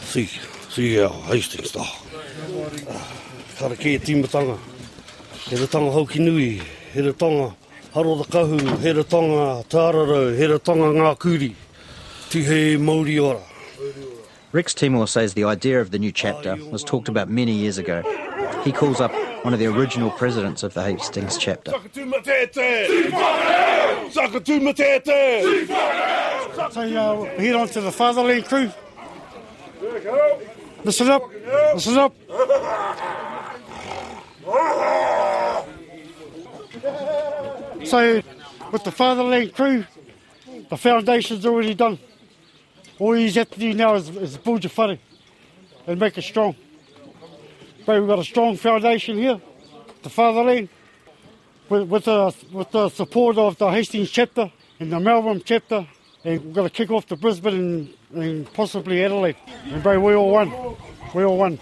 Si, 0.01 0.25
si 0.69 0.99
ao 0.99 1.09
Hastings 1.09 1.71
tā. 1.71 1.85
Kara 3.57 3.75
ke 3.75 3.97
timatanga. 3.97 4.59
He 5.49 5.55
re 5.55 5.65
tanga 5.65 5.89
hauki 5.89 6.19
nui, 6.19 6.61
he 6.95 7.01
re 7.01 7.11
tanga 7.11 7.53
haro 7.93 8.15
the 8.15 8.23
kahu, 8.23 8.79
he 8.79 8.91
re 8.91 9.03
tanga 9.03 9.63
tāraro, 9.67 10.35
he 10.35 10.45
re 10.47 10.59
tanga 10.59 10.85
ngā 10.95 11.19
kuri. 11.19 11.55
Tihe 12.29 12.77
Māori 12.77 13.21
ora. 13.21 13.41
Rex 14.53 14.73
Timu 14.73 15.05
says 15.05 15.33
the 15.33 15.43
idea 15.43 15.81
of 15.81 15.91
the 15.91 15.99
new 15.99 16.13
chapter 16.13 16.55
was 16.71 16.85
talked 16.85 17.09
about 17.09 17.29
many 17.29 17.51
years 17.51 17.77
ago. 17.77 18.01
He 18.63 18.71
calls 18.71 19.01
up 19.01 19.11
one 19.43 19.53
of 19.53 19.59
the 19.59 19.67
original 19.67 20.09
presidents 20.11 20.63
of 20.63 20.73
the 20.73 20.83
Hastings 20.83 21.37
chapter. 21.37 21.71
Sakatu 21.71 22.07
matete! 24.63 25.67
So 26.71 26.81
uh, 26.81 27.35
we 27.37 27.47
head 27.47 27.55
on 27.55 27.67
to 27.67 27.81
the 27.81 27.91
fatherland 27.91 28.45
crew. 28.45 28.71
Listen 30.85 31.09
up, 31.09 31.23
listen 31.73 31.97
up. 31.97 32.15
So, 37.85 38.21
with 38.71 38.83
the 38.83 38.91
fatherland 38.91 39.53
crew, 39.53 39.85
the 40.69 40.77
foundation's 40.77 41.45
already 41.45 41.75
done. 41.75 41.99
All 42.97 43.15
you 43.15 43.31
have 43.31 43.51
to 43.51 43.59
do 43.59 43.73
now 43.73 43.93
is, 43.95 44.09
is 44.09 44.37
build 44.37 44.63
your 44.63 44.71
whare 44.75 44.97
and 45.85 45.99
make 45.99 46.17
it 46.17 46.23
strong. 46.23 46.55
But 47.85 47.99
we've 47.99 48.07
got 48.07 48.17
a 48.17 48.23
strong 48.23 48.57
foundation 48.57 49.17
here, 49.17 49.39
the 50.01 50.09
fatherland, 50.09 50.69
with, 51.69 51.87
with, 51.87 52.05
the, 52.05 52.33
with 52.51 52.71
the 52.71 52.89
support 52.89 53.37
of 53.37 53.57
the 53.59 53.69
Hastings 53.69 54.09
chapter 54.09 54.51
and 54.79 54.91
the 54.91 54.99
Melbourne 54.99 55.41
chapter. 55.45 55.87
And 56.23 56.43
we're 56.43 56.53
going 56.53 56.67
to 56.67 56.73
kick 56.73 56.89
off 56.89 57.05
to 57.07 57.15
Brisbane 57.15 57.93
and, 58.11 58.23
and 58.23 58.53
possibly 58.53 59.03
Adelaide. 59.03 59.35
And 59.65 59.83
bro, 59.83 59.99
we 59.99 60.15
all 60.15 60.31
won. 60.31 60.75
We 61.13 61.23
all 61.23 61.37
won. 61.37 61.59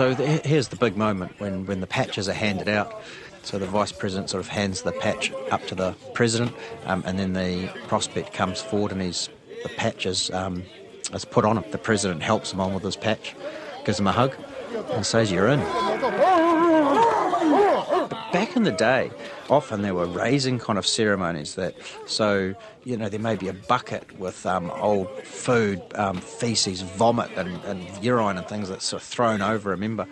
So 0.00 0.14
th- 0.14 0.46
here's 0.46 0.68
the 0.68 0.76
big 0.76 0.96
moment 0.96 1.38
when, 1.40 1.66
when 1.66 1.82
the 1.82 1.86
patches 1.86 2.26
are 2.26 2.32
handed 2.32 2.70
out. 2.70 3.02
So 3.42 3.58
the 3.58 3.66
vice 3.66 3.92
president 3.92 4.30
sort 4.30 4.42
of 4.42 4.48
hands 4.48 4.80
the 4.80 4.92
patch 4.92 5.30
up 5.50 5.66
to 5.66 5.74
the 5.74 5.94
president, 6.14 6.56
um, 6.86 7.02
and 7.04 7.18
then 7.18 7.34
the 7.34 7.70
prospect 7.86 8.32
comes 8.32 8.62
forward 8.62 8.92
and 8.92 9.02
he's 9.02 9.28
the 9.62 9.68
patch 9.68 10.06
is, 10.06 10.30
um, 10.30 10.62
is 11.12 11.26
put 11.26 11.44
on 11.44 11.58
him. 11.58 11.70
The 11.70 11.76
president 11.76 12.22
helps 12.22 12.50
him 12.50 12.60
on 12.60 12.72
with 12.72 12.82
his 12.82 12.96
patch, 12.96 13.34
gives 13.84 14.00
him 14.00 14.06
a 14.06 14.12
hug, 14.12 14.34
and 14.92 15.04
says, 15.04 15.30
"You're 15.30 15.48
in." 15.48 15.60
back 18.32 18.56
in 18.56 18.62
the 18.62 18.72
day, 18.72 19.10
often 19.50 19.82
there 19.82 19.94
were 19.94 20.06
raising 20.06 20.58
kind 20.58 20.78
of 20.78 20.86
ceremonies 20.86 21.56
that, 21.56 21.74
so, 22.06 22.54
you 22.84 22.96
know, 22.96 23.08
there 23.08 23.20
may 23.20 23.36
be 23.36 23.48
a 23.48 23.52
bucket 23.52 24.18
with 24.18 24.46
um, 24.46 24.70
old 24.70 25.08
food, 25.24 25.82
um, 25.96 26.18
feces, 26.18 26.82
vomit, 26.82 27.30
and, 27.36 27.62
and 27.64 27.84
urine 28.02 28.38
and 28.38 28.46
things 28.46 28.68
that's 28.68 28.84
sort 28.84 29.02
of 29.02 29.08
thrown 29.08 29.42
over 29.42 29.72
a 29.72 29.76
member. 29.76 30.06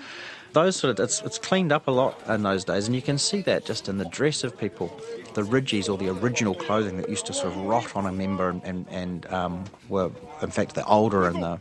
Those 0.55 0.77
sort 0.77 0.99
of, 0.99 1.05
it's, 1.05 1.23
it's 1.23 1.39
cleaned 1.39 1.73
up 1.73 1.87
a 1.87 1.91
lot 1.91 2.21
in 2.29 2.43
those 2.43 2.65
days, 2.65 2.87
and 2.87 2.97
you 2.97 3.03
can 3.03 3.17
see 3.17 3.41
that 3.43 3.65
just 3.65 3.89
in 3.89 3.99
the 3.99 4.07
dress 4.07 4.43
of 4.43 4.59
people, 4.59 4.91
the 5.35 5.45
ridges 5.45 5.89
or 5.89 5.97
the 5.97 6.09
original 6.09 6.55
clothing 6.55 6.97
that 6.97 7.09
used 7.09 7.27
to 7.27 7.33
sort 7.33 7.55
of 7.55 7.57
rot 7.59 7.95
on 7.95 8.07
a 8.07 8.13
member 8.13 8.49
and, 8.49 8.63
and, 8.65 8.87
and 8.91 9.27
um, 9.27 9.65
were, 9.89 10.11
in 10.43 10.51
fact, 10.51 10.75
the 10.75 10.85
older 10.87 11.27
and 11.27 11.43
the 11.43 11.61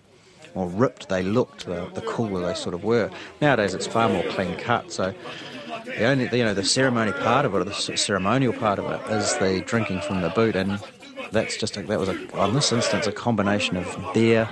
more 0.55 0.69
ripped 0.69 1.09
they 1.09 1.21
looked, 1.21 1.65
the, 1.65 1.87
the 1.93 2.01
cooler 2.01 2.41
they 2.41 2.55
sort 2.55 2.73
of 2.73 2.83
were. 2.83 3.11
Nowadays, 3.41 3.75
it's 3.75 3.85
far 3.85 4.09
more 4.09 4.23
clean 4.23 4.55
cut, 4.55 4.91
so 4.91 5.13
the 5.85 6.05
only 6.05 6.37
you 6.37 6.43
know 6.43 6.53
the 6.53 6.63
ceremony 6.63 7.11
part 7.11 7.45
of 7.45 7.53
it, 7.53 7.57
or 7.57 7.63
the 7.63 7.73
ceremonial 7.73 8.53
part 8.53 8.79
of 8.79 8.89
it, 8.91 9.01
is 9.11 9.37
the 9.37 9.61
drinking 9.65 10.01
from 10.01 10.21
the 10.21 10.29
boot, 10.29 10.55
and 10.55 10.79
that's 11.31 11.57
just 11.57 11.77
a, 11.77 11.81
that 11.83 11.99
was 11.99 12.09
a, 12.09 12.37
on 12.37 12.53
this 12.53 12.71
instance 12.71 13.07
a 13.07 13.11
combination 13.11 13.77
of 13.77 14.13
beer 14.13 14.49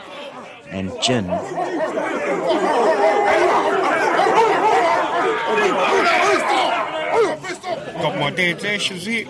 and 0.70 0.91
gin. 1.01 1.27
Got 8.05 8.20
my 8.20 8.29
dad's 8.29 8.63
ashes 8.63 9.05
here. 9.05 9.27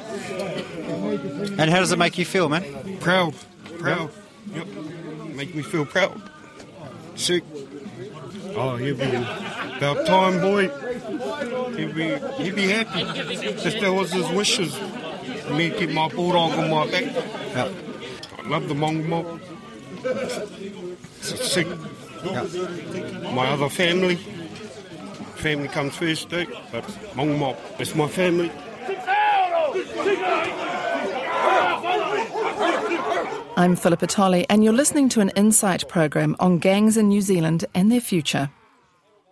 And 1.58 1.70
how 1.70 1.80
does 1.80 1.92
it 1.92 2.00
make 2.00 2.18
you 2.18 2.26
feel, 2.26 2.50
man? 2.50 2.98
Proud, 3.00 3.34
proud. 3.80 4.12
Yep. 4.54 4.68
Make 5.36 5.56
me 5.56 5.62
feel 5.62 5.86
proud. 5.86 6.22
Sick. 7.16 7.44
Oh, 8.56 8.76
he'll 8.78 8.96
be 8.96 9.04
about 9.78 10.06
time, 10.06 10.40
boy. 10.40 10.70
He'll 11.76 11.94
be, 11.94 12.18
he'll 12.44 12.56
be 12.56 12.68
happy. 12.68 13.02
If 13.02 13.82
that 13.82 13.94
was 13.94 14.12
his 14.12 14.30
wishes. 14.30 14.80
Me 15.52 15.70
keep 15.70 15.92
my 15.92 16.08
bulldog 16.10 16.54
on 16.54 16.70
my 16.70 16.90
back. 16.90 17.04
Yep. 17.04 17.72
I 18.40 18.48
love 18.48 18.68
the 18.68 18.76
Mongol 18.76 19.04
mob. 19.04 19.42
It's 20.04 21.52
sick. 21.52 21.68
My 23.34 23.50
other 23.50 23.70
family. 23.70 24.16
Family 25.36 25.68
comes 25.68 25.96
first, 25.96 26.30
too. 26.30 26.48
But 26.72 27.16
mob, 27.16 27.58
it's 27.80 27.96
my 27.96 28.08
family. 28.08 28.52
I'm 33.58 33.76
Philippa 33.76 34.08
Tolley, 34.08 34.46
and 34.50 34.64
you're 34.64 34.74
listening 34.74 35.08
to 35.10 35.22
an 35.22 35.30
Insight 35.30 35.88
program 35.88 36.36
on 36.40 36.58
gangs 36.58 36.98
in 36.98 37.08
New 37.08 37.22
Zealand 37.22 37.66
and 37.74 37.92
their 37.92 38.02
future. 38.02 38.50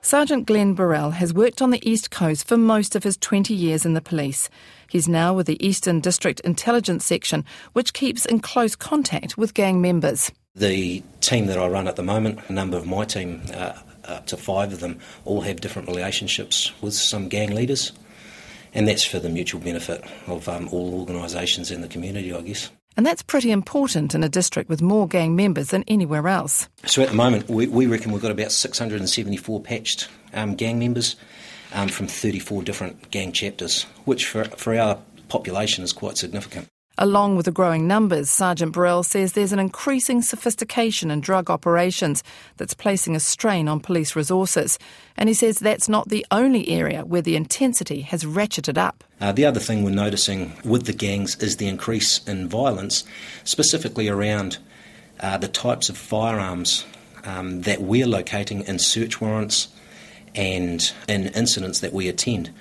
Sergeant 0.05 0.45
Glenn 0.45 0.73
Burrell 0.73 1.11
has 1.11 1.33
worked 1.33 1.61
on 1.61 1.71
the 1.71 1.89
East 1.89 2.11
Coast 2.11 2.45
for 2.45 2.57
most 2.57 2.93
of 2.93 3.05
his 3.05 3.15
20 3.15 3.53
years 3.53 3.85
in 3.85 3.93
the 3.93 4.01
police. 4.01 4.49
He's 4.89 5.07
now 5.07 5.33
with 5.33 5.47
the 5.47 5.65
Eastern 5.65 6.01
District 6.01 6.41
Intelligence 6.41 7.05
Section, 7.05 7.45
which 7.71 7.93
keeps 7.93 8.25
in 8.25 8.41
close 8.41 8.75
contact 8.75 9.37
with 9.37 9.53
gang 9.53 9.81
members. 9.81 10.29
The 10.55 11.01
team 11.21 11.45
that 11.45 11.57
I 11.57 11.67
run 11.69 11.87
at 11.87 11.95
the 11.95 12.03
moment, 12.03 12.39
a 12.49 12.53
number 12.53 12.75
of 12.75 12.85
my 12.85 13.05
team, 13.05 13.43
uh, 13.53 13.79
up 14.03 14.27
to 14.27 14.35
five 14.35 14.73
of 14.73 14.81
them, 14.81 14.99
all 15.23 15.39
have 15.39 15.61
different 15.61 15.87
relationships 15.87 16.73
with 16.81 16.93
some 16.93 17.29
gang 17.29 17.55
leaders, 17.55 17.93
and 18.73 18.85
that's 18.85 19.05
for 19.05 19.19
the 19.19 19.29
mutual 19.29 19.61
benefit 19.61 20.03
of 20.27 20.49
um, 20.49 20.67
all 20.73 20.99
organisations 20.99 21.71
in 21.71 21.79
the 21.79 21.87
community, 21.87 22.33
I 22.33 22.41
guess. 22.41 22.69
And 22.95 23.05
that's 23.05 23.21
pretty 23.21 23.51
important 23.51 24.13
in 24.13 24.23
a 24.23 24.29
district 24.29 24.69
with 24.69 24.81
more 24.81 25.07
gang 25.07 25.35
members 25.35 25.69
than 25.69 25.83
anywhere 25.87 26.27
else. 26.27 26.69
So 26.85 27.01
at 27.01 27.09
the 27.09 27.15
moment, 27.15 27.49
we, 27.49 27.67
we 27.67 27.87
reckon 27.87 28.11
we've 28.11 28.21
got 28.21 28.31
about 28.31 28.51
674 28.51 29.61
patched 29.61 30.09
um, 30.33 30.55
gang 30.55 30.79
members 30.79 31.15
um, 31.73 31.87
from 31.87 32.07
34 32.07 32.63
different 32.63 33.11
gang 33.11 33.31
chapters, 33.31 33.83
which 34.05 34.27
for, 34.27 34.45
for 34.45 34.75
our 34.75 34.99
population 35.29 35.83
is 35.83 35.91
quite 35.91 36.17
significant. 36.17 36.67
Along 36.99 37.35
with 37.35 37.45
the 37.45 37.51
growing 37.51 37.87
numbers, 37.87 38.29
Sergeant 38.29 38.71
Burrell 38.71 39.01
says 39.01 39.33
there's 39.33 39.51
an 39.51 39.57
increasing 39.57 40.21
sophistication 40.21 41.09
in 41.09 41.21
drug 41.21 41.49
operations 41.49 42.23
that's 42.57 42.75
placing 42.75 43.15
a 43.15 43.19
strain 43.19 43.67
on 43.67 43.79
police 43.79 44.15
resources. 44.15 44.77
And 45.17 45.27
he 45.27 45.33
says 45.33 45.57
that's 45.57 45.89
not 45.89 46.09
the 46.09 46.23
only 46.29 46.69
area 46.69 47.03
where 47.03 47.23
the 47.23 47.35
intensity 47.35 48.01
has 48.01 48.25
ratcheted 48.25 48.77
up. 48.77 49.03
Uh, 49.19 49.31
the 49.31 49.43
other 49.43 49.59
thing 49.59 49.83
we're 49.83 49.89
noticing 49.89 50.53
with 50.63 50.85
the 50.85 50.93
gangs 50.93 51.35
is 51.37 51.57
the 51.57 51.67
increase 51.67 52.23
in 52.27 52.47
violence, 52.47 53.05
specifically 53.43 54.07
around 54.07 54.59
uh, 55.19 55.37
the 55.37 55.47
types 55.47 55.89
of 55.89 55.97
firearms 55.97 56.85
um, 57.23 57.61
that 57.61 57.81
we're 57.81 58.05
locating 58.05 58.61
in 58.65 58.77
search 58.77 59.19
warrants 59.19 59.69
and 60.35 60.93
in 61.07 61.27
incidents 61.29 61.79
that 61.79 61.93
we 61.93 62.07
attend. 62.07 62.51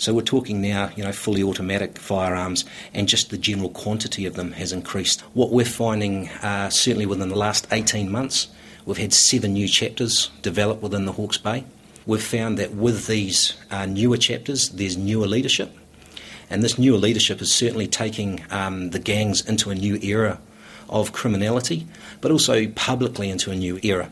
So 0.00 0.14
we're 0.14 0.22
talking 0.22 0.62
now, 0.62 0.90
you 0.96 1.04
know, 1.04 1.12
fully 1.12 1.42
automatic 1.42 1.98
firearms, 1.98 2.64
and 2.94 3.06
just 3.06 3.28
the 3.28 3.36
general 3.36 3.68
quantity 3.68 4.24
of 4.24 4.34
them 4.34 4.52
has 4.52 4.72
increased. 4.72 5.20
What 5.34 5.50
we're 5.50 5.66
finding, 5.66 6.30
uh, 6.42 6.70
certainly 6.70 7.04
within 7.04 7.28
the 7.28 7.36
last 7.36 7.68
18 7.70 8.10
months, 8.10 8.48
we've 8.86 8.96
had 8.96 9.12
seven 9.12 9.52
new 9.52 9.68
chapters 9.68 10.30
develop 10.40 10.80
within 10.80 11.04
the 11.04 11.12
Hawke's 11.12 11.36
Bay. 11.36 11.66
We've 12.06 12.22
found 12.22 12.56
that 12.56 12.72
with 12.72 13.08
these 13.08 13.58
uh, 13.70 13.84
newer 13.84 14.16
chapters, 14.16 14.70
there's 14.70 14.96
newer 14.96 15.26
leadership, 15.26 15.70
and 16.48 16.64
this 16.64 16.78
newer 16.78 16.96
leadership 16.96 17.42
is 17.42 17.52
certainly 17.52 17.86
taking 17.86 18.42
um, 18.50 18.90
the 18.90 18.98
gangs 18.98 19.46
into 19.46 19.68
a 19.68 19.74
new 19.74 19.96
era 19.96 20.40
of 20.88 21.12
criminality, 21.12 21.86
but 22.22 22.30
also 22.30 22.68
publicly 22.68 23.28
into 23.28 23.50
a 23.50 23.54
new 23.54 23.78
era. 23.82 24.10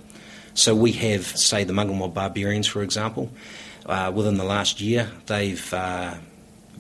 So 0.53 0.75
we 0.75 0.93
have, 0.93 1.25
say, 1.25 1.65
the 1.65 1.73
Mob 1.73 2.13
Barbarians, 2.13 2.67
for 2.67 2.83
example. 2.83 3.31
Uh, 3.89 4.13
within 4.15 4.37
the 4.37 4.45
last 4.45 4.81
year, 4.81 5.11
they've 5.27 5.73
uh, 5.73 6.15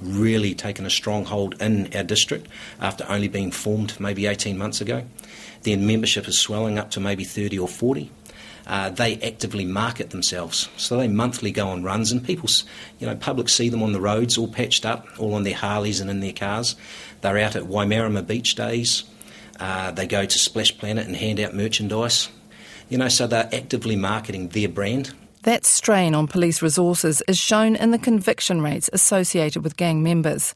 really 0.00 0.54
taken 0.54 0.84
a 0.84 0.90
stronghold 0.90 1.60
in 1.60 1.94
our 1.96 2.04
district 2.04 2.48
after 2.80 3.04
only 3.08 3.28
being 3.28 3.50
formed 3.50 3.98
maybe 3.98 4.26
18 4.26 4.58
months 4.58 4.80
ago. 4.80 5.04
Their 5.62 5.78
membership 5.78 6.28
is 6.28 6.38
swelling 6.38 6.78
up 6.78 6.90
to 6.92 7.00
maybe 7.00 7.24
30 7.24 7.58
or 7.58 7.68
40. 7.68 8.10
Uh, 8.66 8.90
they 8.90 9.18
actively 9.22 9.64
market 9.64 10.10
themselves. 10.10 10.68
So 10.76 10.98
they 10.98 11.08
monthly 11.08 11.50
go 11.50 11.68
on 11.68 11.82
runs, 11.82 12.12
and 12.12 12.22
people, 12.22 12.50
you 12.98 13.06
know, 13.06 13.16
public 13.16 13.48
see 13.48 13.70
them 13.70 13.82
on 13.82 13.92
the 13.92 14.00
roads, 14.00 14.36
all 14.36 14.46
patched 14.46 14.84
up, 14.84 15.06
all 15.18 15.32
on 15.34 15.44
their 15.44 15.56
Harleys 15.56 16.00
and 16.00 16.10
in 16.10 16.20
their 16.20 16.34
cars. 16.34 16.76
They're 17.22 17.38
out 17.38 17.56
at 17.56 17.64
Waimarama 17.64 18.26
beach 18.26 18.54
days. 18.54 19.04
Uh, 19.58 19.90
they 19.90 20.06
go 20.06 20.26
to 20.26 20.38
Splash 20.38 20.76
Planet 20.76 21.06
and 21.06 21.16
hand 21.16 21.40
out 21.40 21.54
merchandise. 21.54 22.28
You 22.90 22.98
know, 22.98 23.08
so 23.08 23.26
they're 23.26 23.48
actively 23.52 23.96
marketing 23.96 24.48
their 24.48 24.68
brand. 24.68 25.14
That 25.42 25.64
strain 25.64 26.14
on 26.14 26.26
police 26.26 26.62
resources 26.62 27.22
is 27.28 27.38
shown 27.38 27.76
in 27.76 27.92
the 27.92 27.98
conviction 27.98 28.60
rates 28.60 28.90
associated 28.92 29.62
with 29.62 29.76
gang 29.76 30.02
members. 30.02 30.54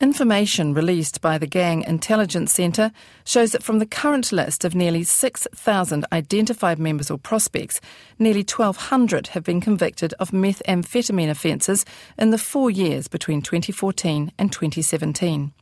Information 0.00 0.74
released 0.74 1.20
by 1.20 1.38
the 1.38 1.46
Gang 1.46 1.82
Intelligence 1.82 2.52
Centre 2.52 2.92
shows 3.24 3.52
that 3.52 3.62
from 3.62 3.78
the 3.78 3.86
current 3.86 4.30
list 4.30 4.64
of 4.64 4.74
nearly 4.74 5.02
6,000 5.02 6.06
identified 6.12 6.78
members 6.78 7.10
or 7.10 7.18
prospects, 7.18 7.80
nearly 8.18 8.42
1,200 8.42 9.28
have 9.28 9.44
been 9.44 9.60
convicted 9.60 10.14
of 10.20 10.30
methamphetamine 10.30 11.30
offences 11.30 11.84
in 12.18 12.30
the 12.30 12.38
four 12.38 12.70
years 12.70 13.08
between 13.08 13.42
2014 13.42 14.30
and 14.38 14.52
2017. 14.52 15.52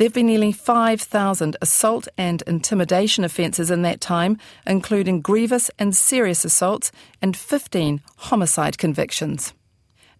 There 0.00 0.06
have 0.06 0.14
been 0.14 0.28
nearly 0.28 0.52
5,000 0.52 1.58
assault 1.60 2.08
and 2.16 2.42
intimidation 2.46 3.22
offences 3.22 3.70
in 3.70 3.82
that 3.82 4.00
time, 4.00 4.38
including 4.66 5.20
grievous 5.20 5.70
and 5.78 5.94
serious 5.94 6.42
assaults 6.42 6.90
and 7.20 7.36
15 7.36 8.00
homicide 8.16 8.78
convictions. 8.78 9.52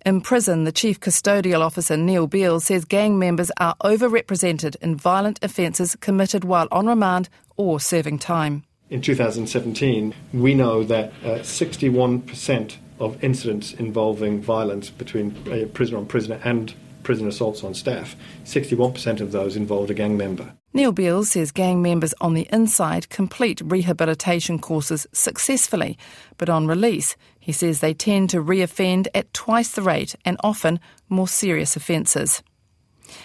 In 0.04 0.20
prison, 0.20 0.64
the 0.64 0.70
Chief 0.70 1.00
Custodial 1.00 1.62
Officer 1.62 1.96
Neil 1.96 2.26
Beale 2.26 2.60
says 2.60 2.84
gang 2.84 3.18
members 3.18 3.50
are 3.56 3.74
overrepresented 3.82 4.76
in 4.82 4.96
violent 4.96 5.42
offences 5.42 5.96
committed 5.96 6.44
while 6.44 6.68
on 6.70 6.86
remand 6.86 7.30
or 7.56 7.80
serving 7.80 8.18
time. 8.18 8.64
In 8.90 9.00
2017, 9.00 10.14
we 10.34 10.52
know 10.52 10.84
that 10.84 11.10
uh, 11.24 11.38
61% 11.38 12.76
of 12.98 13.24
incidents 13.24 13.72
involving 13.72 14.42
violence 14.42 14.90
between 14.90 15.34
a 15.50 15.64
prisoner 15.64 15.96
on 15.96 16.04
prisoner 16.04 16.38
and 16.44 16.74
prison 17.02 17.28
assaults 17.28 17.64
on 17.64 17.74
staff, 17.74 18.16
61% 18.44 19.20
of 19.20 19.32
those 19.32 19.56
involved 19.56 19.90
a 19.90 19.94
gang 19.94 20.16
member. 20.16 20.54
Neil 20.72 20.92
Beale 20.92 21.24
says 21.24 21.50
gang 21.50 21.82
members 21.82 22.14
on 22.20 22.34
the 22.34 22.48
inside 22.52 23.08
complete 23.08 23.60
rehabilitation 23.64 24.58
courses 24.58 25.06
successfully, 25.12 25.98
but 26.38 26.48
on 26.48 26.66
release, 26.66 27.16
he 27.40 27.50
says 27.52 27.80
they 27.80 27.94
tend 27.94 28.30
to 28.30 28.42
reoffend 28.42 29.08
at 29.14 29.32
twice 29.34 29.72
the 29.72 29.82
rate 29.82 30.14
and 30.24 30.36
often 30.44 30.78
more 31.08 31.26
serious 31.26 31.74
offences. 31.74 32.42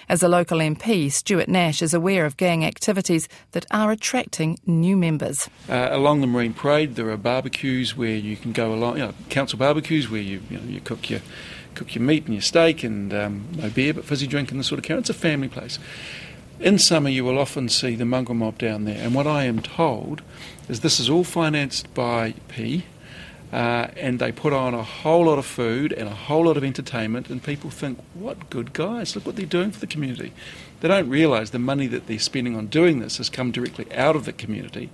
As 0.10 0.24
a 0.24 0.28
local 0.28 0.60
MP, 0.60 1.12
Stuart 1.12 1.48
Nash 1.48 1.82
is 1.82 1.94
aware 1.94 2.26
of 2.26 2.38
gang 2.38 2.66
activities 2.66 3.28
that 3.52 3.66
are 3.72 3.92
attracting 3.92 4.58
new 4.66 4.98
members. 4.98 5.50
Uh, 5.70 5.90
along 5.92 6.22
the 6.22 6.28
Marine 6.28 6.54
Parade, 6.54 6.96
there 6.96 7.10
are 7.10 7.18
barbecues 7.18 7.96
where 7.96 8.16
you 8.16 8.36
can 8.36 8.52
go 8.52 8.74
along, 8.74 8.98
you 8.98 9.06
know, 9.06 9.14
council 9.30 9.60
barbecues 9.60 10.10
where 10.10 10.22
you, 10.22 10.42
you, 10.50 10.58
know, 10.58 10.64
you 10.64 10.82
cook 10.82 11.10
your 11.10 11.22
cook 11.76 11.94
your 11.94 12.04
meat 12.04 12.26
and 12.26 12.34
your 12.34 12.42
steak 12.42 12.84
and 12.84 13.14
um, 13.14 13.48
no 13.58 13.70
beer 13.70 13.94
but 13.94 14.06
fizzy 14.06 14.28
drink 14.28 14.52
and 14.52 14.60
the 14.60 14.64
sort 14.64 14.80
of 14.80 14.86
care. 14.86 14.98
It's 14.98 15.10
a 15.10 15.14
family 15.14 15.48
place. 15.48 15.78
In 16.60 16.80
summer, 16.80 17.10
you 17.10 17.26
will 17.26 17.38
often 17.38 17.68
see 17.68 17.96
the 17.96 18.06
mongrel 18.06 18.36
mob 18.36 18.58
down 18.58 18.86
there, 18.86 18.98
and 19.04 19.14
what 19.14 19.28
I 19.28 19.44
am 19.44 19.62
told 19.62 20.22
is 20.70 20.80
this 20.80 21.02
is 21.02 21.10
all 21.10 21.26
financed 21.26 21.94
by 21.94 22.34
P, 22.48 22.86
uh, 23.52 23.88
and 23.98 24.20
they 24.20 24.32
put 24.32 24.54
on 24.54 24.74
a 24.74 24.82
whole 24.82 25.26
lot 25.26 25.38
of 25.38 25.46
food 25.46 25.92
and 25.92 26.08
a 26.08 26.16
whole 26.16 26.46
lot 26.46 26.56
of 26.56 26.64
entertainment, 26.64 27.30
and 27.30 27.44
people 27.44 27.70
think, 27.70 28.00
what 28.14 28.50
good 28.50 28.72
guys, 28.72 29.16
look 29.16 29.26
what 29.26 29.36
they're 29.36 29.46
doing 29.46 29.72
for 29.72 29.82
the 29.82 29.88
community. 29.88 30.32
They 30.80 30.88
don't 30.88 31.10
realise 31.10 31.50
the 31.50 31.60
money 31.60 31.88
that 31.88 32.08
they're 32.08 32.20
spending 32.20 32.56
on 32.56 32.68
doing 32.68 33.00
this 33.00 33.18
has 33.18 33.30
come 33.30 33.52
directly 33.52 33.94
out 33.94 34.16
of 34.16 34.24
the 34.24 34.34
community. 34.34 34.90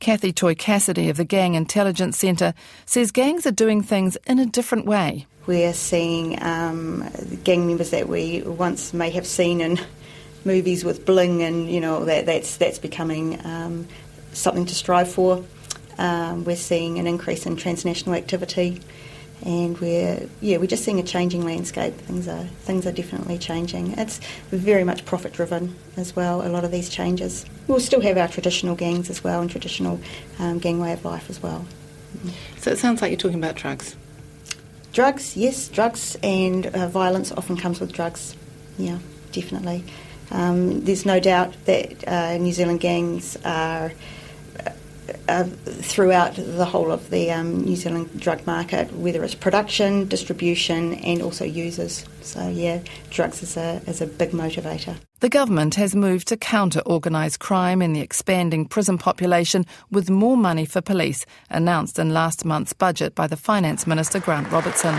Kathy 0.00 0.32
Toy 0.32 0.54
Cassidy 0.54 1.08
of 1.08 1.16
the 1.16 1.24
Gang 1.24 1.54
Intelligence 1.54 2.18
Centre 2.18 2.52
says 2.84 3.10
gangs 3.10 3.46
are 3.46 3.50
doing 3.50 3.82
things 3.82 4.18
in 4.26 4.38
a 4.38 4.44
different 4.44 4.84
way. 4.84 5.26
We're 5.46 5.74
seeing 5.74 6.42
um, 6.42 7.08
gang 7.44 7.66
members 7.66 7.90
that 7.90 8.08
we 8.08 8.42
once 8.42 8.92
may 8.92 9.10
have 9.10 9.26
seen 9.26 9.60
in 9.60 9.78
movies 10.44 10.84
with 10.84 11.06
bling, 11.06 11.42
and 11.42 11.70
you 11.70 11.80
know 11.80 12.04
that 12.04 12.26
that's 12.26 12.56
that's 12.56 12.78
becoming 12.78 13.44
um, 13.44 13.86
something 14.32 14.66
to 14.66 14.74
strive 14.74 15.10
for. 15.10 15.44
Um, 15.98 16.44
we're 16.44 16.56
seeing 16.56 16.98
an 16.98 17.06
increase 17.06 17.46
in 17.46 17.56
transnational 17.56 18.14
activity, 18.16 18.80
and 19.44 19.78
we're 19.78 20.28
yeah 20.40 20.56
we're 20.56 20.66
just 20.66 20.84
seeing 20.84 20.98
a 20.98 21.04
changing 21.04 21.44
landscape. 21.44 21.94
Things 21.94 22.26
are 22.26 22.44
things 22.62 22.86
are 22.86 22.92
definitely 22.92 23.38
changing. 23.38 23.92
It's 23.98 24.18
very 24.50 24.84
much 24.84 25.04
profit 25.04 25.32
driven 25.32 25.76
as 25.96 26.16
well. 26.16 26.46
A 26.46 26.50
lot 26.50 26.64
of 26.64 26.72
these 26.72 26.88
changes. 26.88 27.46
We'll 27.68 27.80
still 27.80 28.00
have 28.00 28.16
our 28.18 28.28
traditional 28.28 28.74
gangs 28.74 29.10
as 29.10 29.22
well, 29.22 29.40
and 29.40 29.50
traditional 29.50 30.00
um, 30.38 30.58
gang 30.58 30.80
way 30.80 30.92
of 30.92 31.04
life 31.04 31.30
as 31.30 31.42
well. 31.42 31.66
So 32.58 32.70
it 32.70 32.78
sounds 32.78 33.00
like 33.00 33.10
you're 33.10 33.18
talking 33.18 33.38
about 33.38 33.54
drugs. 33.54 33.94
Drugs, 34.96 35.36
yes, 35.36 35.68
drugs 35.68 36.16
and 36.22 36.68
uh, 36.68 36.88
violence 36.88 37.30
often 37.30 37.58
comes 37.58 37.80
with 37.80 37.92
drugs. 37.92 38.34
Yeah, 38.78 38.96
definitely. 39.30 39.84
Um, 40.30 40.86
there's 40.86 41.04
no 41.04 41.20
doubt 41.20 41.52
that 41.66 42.08
uh, 42.08 42.38
New 42.38 42.50
Zealand 42.50 42.80
gangs 42.80 43.36
are 43.44 43.92
uh, 45.28 45.44
throughout 45.44 46.34
the 46.36 46.64
whole 46.64 46.90
of 46.90 47.10
the 47.10 47.30
um, 47.30 47.62
New 47.64 47.76
Zealand 47.76 48.20
drug 48.20 48.46
market, 48.46 48.92
whether 48.92 49.22
it's 49.24 49.34
production, 49.34 50.06
distribution, 50.08 50.94
and 50.94 51.22
also 51.22 51.44
users. 51.44 52.04
So 52.20 52.48
yeah, 52.48 52.80
drugs 53.10 53.42
is 53.42 53.56
a 53.56 53.80
is 53.86 54.00
a 54.00 54.06
big 54.06 54.30
motivator. 54.30 54.96
The 55.20 55.28
government 55.30 55.76
has 55.76 55.96
moved 55.96 56.28
to 56.28 56.36
counter 56.36 56.82
organised 56.84 57.40
crime 57.40 57.80
in 57.80 57.94
the 57.94 58.02
expanding 58.02 58.66
prison 58.66 58.98
population 58.98 59.64
with 59.90 60.10
more 60.10 60.36
money 60.36 60.66
for 60.66 60.82
police, 60.82 61.24
announced 61.48 61.98
in 61.98 62.12
last 62.12 62.44
month's 62.44 62.74
budget 62.74 63.14
by 63.14 63.26
the 63.26 63.36
Finance 63.36 63.86
Minister 63.86 64.20
Grant 64.20 64.50
Robertson. 64.50 64.94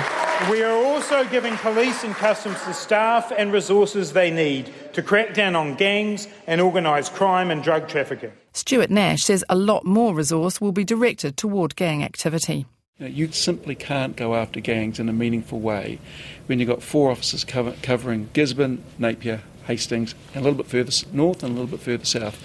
We 0.49 0.63
are 0.63 0.71
also 0.85 1.23
giving 1.25 1.55
police 1.57 2.03
and 2.03 2.15
customs 2.15 2.63
the 2.65 2.73
staff 2.73 3.31
and 3.37 3.51
resources 3.51 4.13
they 4.13 4.31
need 4.31 4.71
to 4.93 5.03
crack 5.03 5.33
down 5.33 5.55
on 5.55 5.75
gangs 5.75 6.27
and 6.47 6.61
organised 6.61 7.13
crime 7.13 7.51
and 7.51 7.61
drug 7.61 7.87
trafficking. 7.87 8.31
Stuart 8.57 8.89
Nash 8.89 9.23
says 9.23 9.45
a 9.49 9.55
lot 9.55 9.85
more 9.85 10.15
resource 10.15 10.59
will 10.59 10.71
be 10.71 10.83
directed 10.83 11.37
toward 11.37 11.75
gang 11.75 12.03
activity. 12.03 12.65
You 12.97 13.31
simply 13.31 13.75
can't 13.75 14.15
go 14.15 14.33
after 14.33 14.59
gangs 14.59 14.99
in 14.99 15.07
a 15.07 15.13
meaningful 15.13 15.59
way 15.59 15.99
when 16.47 16.57
you've 16.57 16.67
got 16.67 16.81
four 16.81 17.11
officers 17.11 17.43
cover, 17.43 17.75
covering 17.83 18.31
Gisborne, 18.33 18.83
Napier, 18.97 19.41
Hastings, 19.67 20.15
and 20.33 20.37
a 20.37 20.49
little 20.49 20.57
bit 20.57 20.65
further 20.65 20.91
north 21.13 21.43
and 21.43 21.51
a 21.51 21.53
little 21.53 21.77
bit 21.77 21.81
further 21.81 22.05
south. 22.05 22.43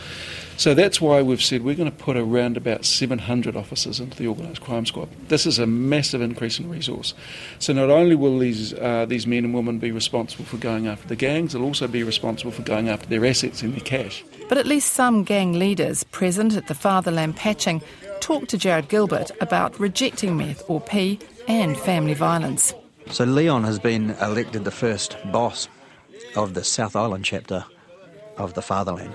So 0.62 0.75
that's 0.75 1.01
why 1.01 1.22
we've 1.22 1.42
said 1.42 1.64
we're 1.64 1.75
going 1.75 1.90
to 1.90 1.96
put 1.96 2.16
around 2.16 2.57
about 2.57 2.85
700 2.85 3.57
officers 3.57 3.98
into 3.98 4.16
the 4.16 4.29
organised 4.29 4.61
crime 4.61 4.87
squad. 4.87 5.09
This 5.27 5.44
is 5.44 5.59
a 5.59 5.66
massive 5.66 6.20
increase 6.20 6.61
in 6.61 6.70
resource. 6.70 7.14
So 7.59 7.72
not 7.72 7.90
only 7.90 8.14
will 8.14 8.38
these 8.38 8.72
uh, 8.75 9.05
these 9.09 9.27
men 9.27 9.44
and 9.44 9.55
women 9.55 9.81
be 9.81 9.90
responsible 9.90 10.44
for 10.44 10.59
going 10.59 10.87
after 10.87 11.09
the 11.09 11.16
gangs, 11.16 11.53
they'll 11.53 11.64
also 11.64 11.88
be 11.88 12.05
responsible 12.05 12.53
for 12.53 12.62
going 12.62 12.88
after 12.88 13.09
their 13.09 13.27
assets 13.27 13.61
and 13.62 13.75
their 13.75 13.81
cash. 13.81 14.22
But 14.48 14.57
at 14.57 14.66
least 14.66 14.92
some 14.92 15.25
gang 15.25 15.55
leaders 15.55 16.05
present 16.05 16.55
at 16.55 16.68
the 16.68 16.77
Fatherland 16.77 17.35
patching 17.35 17.83
talked 18.20 18.48
to 18.51 18.57
Jarrod 18.57 18.87
Gilbert 18.87 19.33
about 19.40 19.77
rejecting 19.81 20.37
meth 20.37 20.62
or 20.68 20.81
P 20.81 21.18
and 21.48 21.77
family 21.77 22.14
violence. 22.14 22.72
So 23.11 23.25
Leon 23.25 23.64
has 23.64 23.81
been 23.81 24.11
elected 24.20 24.62
the 24.62 24.70
first 24.70 25.16
boss 25.33 25.66
of 26.37 26.55
the 26.55 26.62
South 26.62 26.94
Island 26.94 27.25
chapter 27.25 27.64
of 28.37 28.55
the 28.55 28.62
Fatherland. 28.62 29.12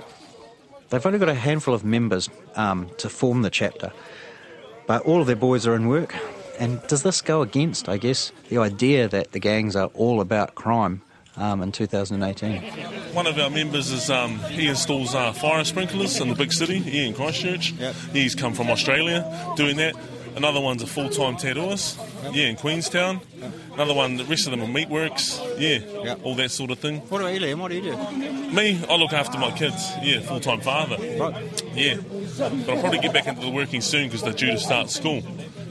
They've 0.89 1.05
only 1.05 1.19
got 1.19 1.29
a 1.29 1.33
handful 1.33 1.73
of 1.73 1.83
members 1.83 2.29
um, 2.55 2.89
to 2.97 3.09
form 3.09 3.41
the 3.41 3.49
chapter, 3.49 3.91
but 4.85 5.01
all 5.03 5.21
of 5.21 5.27
their 5.27 5.35
boys 5.35 5.67
are 5.67 5.75
in 5.75 5.87
work. 5.87 6.15
And 6.59 6.81
does 6.87 7.03
this 7.03 7.21
go 7.21 7.41
against, 7.41 7.87
I 7.87 7.97
guess, 7.97 8.31
the 8.49 8.57
idea 8.57 9.07
that 9.09 9.31
the 9.31 9.39
gangs 9.39 9.75
are 9.75 9.91
all 9.93 10.21
about 10.21 10.55
crime 10.55 11.01
um, 11.35 11.61
in 11.61 11.71
2018? 11.71 12.61
One 13.13 13.27
of 13.27 13.37
our 13.37 13.49
members 13.49 13.91
is 13.91 14.09
um, 14.09 14.39
he 14.39 14.67
installs 14.67 15.13
uh, 15.13 15.33
fire 15.33 15.63
sprinklers 15.63 16.19
in 16.19 16.29
the 16.29 16.35
big 16.35 16.51
city 16.51 16.79
here 16.79 17.05
in 17.05 17.13
Christchurch. 17.13 17.73
Yep. 17.73 17.95
He's 18.13 18.33
come 18.33 18.53
from 18.53 18.69
Australia 18.69 19.53
doing 19.55 19.77
that. 19.77 19.95
Another 20.37 20.61
one's 20.61 20.83
a 20.83 20.87
full-time 20.87 21.35
tattooist, 21.35 21.97
yeah, 22.33 22.45
in 22.45 22.55
Queenstown. 22.57 23.19
Another 23.73 23.93
one, 23.95 24.17
the 24.17 24.23
rest 24.25 24.45
of 24.45 24.51
them 24.51 24.61
are 24.61 24.67
meatworks, 24.67 25.39
yeah, 25.59 26.13
all 26.23 26.35
that 26.35 26.51
sort 26.51 26.69
of 26.69 26.77
thing. 26.77 26.99
What 27.09 27.21
about 27.21 27.33
you, 27.33 27.39
Liam? 27.39 27.57
What 27.59 27.69
do 27.71 27.75
you 27.79 27.81
do? 27.91 27.97
Me, 28.53 28.79
I 28.87 28.95
look 28.97 29.13
after 29.13 29.39
my 29.39 29.49
kids, 29.51 29.91
yeah, 30.03 30.19
full-time 30.19 30.61
father. 30.61 30.97
Right. 31.19 31.63
Yeah, 31.73 31.95
but 32.37 32.69
I'll 32.69 32.79
probably 32.81 32.99
get 32.99 33.13
back 33.13 33.25
into 33.27 33.41
the 33.41 33.49
working 33.49 33.81
soon 33.81 34.05
because 34.07 34.21
they're 34.21 34.31
due 34.31 34.51
to 34.51 34.59
start 34.59 34.91
school. 34.91 35.21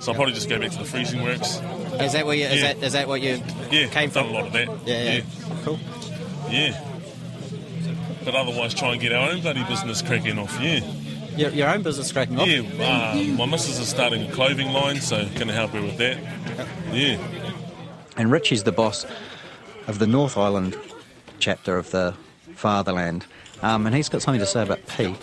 So 0.01 0.11
I'll 0.11 0.17
probably 0.17 0.35
just 0.35 0.49
go 0.49 0.59
back 0.59 0.73
to 0.73 0.79
the 0.79 0.85
freezing 0.85 1.23
works. 1.23 1.61
Is 2.01 2.13
that 2.13 2.27
where 2.27 2.35
you? 2.35 2.45
Is 2.47 2.61
Yeah. 2.61 2.75
that 2.75 2.85
is 2.85 2.93
that 2.93 3.09
what 3.09 3.23
you 3.23 3.41
Yeah, 3.71 3.87
came 3.87 4.11
done 4.11 4.25
from? 4.25 4.27
a 4.27 4.33
lot 4.33 4.47
of 4.49 4.53
that. 4.53 4.69
Yeah, 4.85 5.03
yeah. 5.15 5.21
Cool. 5.65 5.79
Yeah. 6.51 6.79
But 8.25 8.35
otherwise, 8.35 8.75
try 8.75 8.93
and 8.93 9.01
get 9.01 9.13
our 9.13 9.31
own 9.31 9.41
bloody 9.41 9.63
business 9.65 10.03
cracking 10.03 10.39
off, 10.39 10.59
yeah. 10.61 10.81
Your, 11.37 11.51
your 11.51 11.69
own 11.69 11.83
business 11.83 12.11
cracking 12.13 12.39
off. 12.39 12.49
Yeah, 12.49 12.61
uh, 12.61 13.15
my 13.37 13.47
missus 13.47 13.79
is 13.79 13.89
starting 13.89 14.29
a 14.29 14.33
clothing 14.33 14.73
line, 14.73 15.01
so 15.01 15.25
going 15.35 15.49
to 15.49 15.53
help 15.53 15.73
her 15.73 15.83
with 15.83 15.99
that. 15.99 16.19
Yeah. 16.93 17.19
And 18.17 18.33
Richie's 18.33 18.65
the 18.65 18.73
boss 18.73 19.05
of 19.87 19.99
the 19.99 20.07
North 20.07 20.39
Island 20.39 20.77
chapter 21.39 21.77
of 21.77 21.91
the 21.91 22.15
Fatherland, 22.55 23.27
um, 23.63 23.87
and 23.87 23.95
he's 23.95 24.09
got 24.09 24.23
something 24.23 24.41
to 24.41 24.47
say 24.47 24.63
about 24.63 24.87
P. 24.87 25.15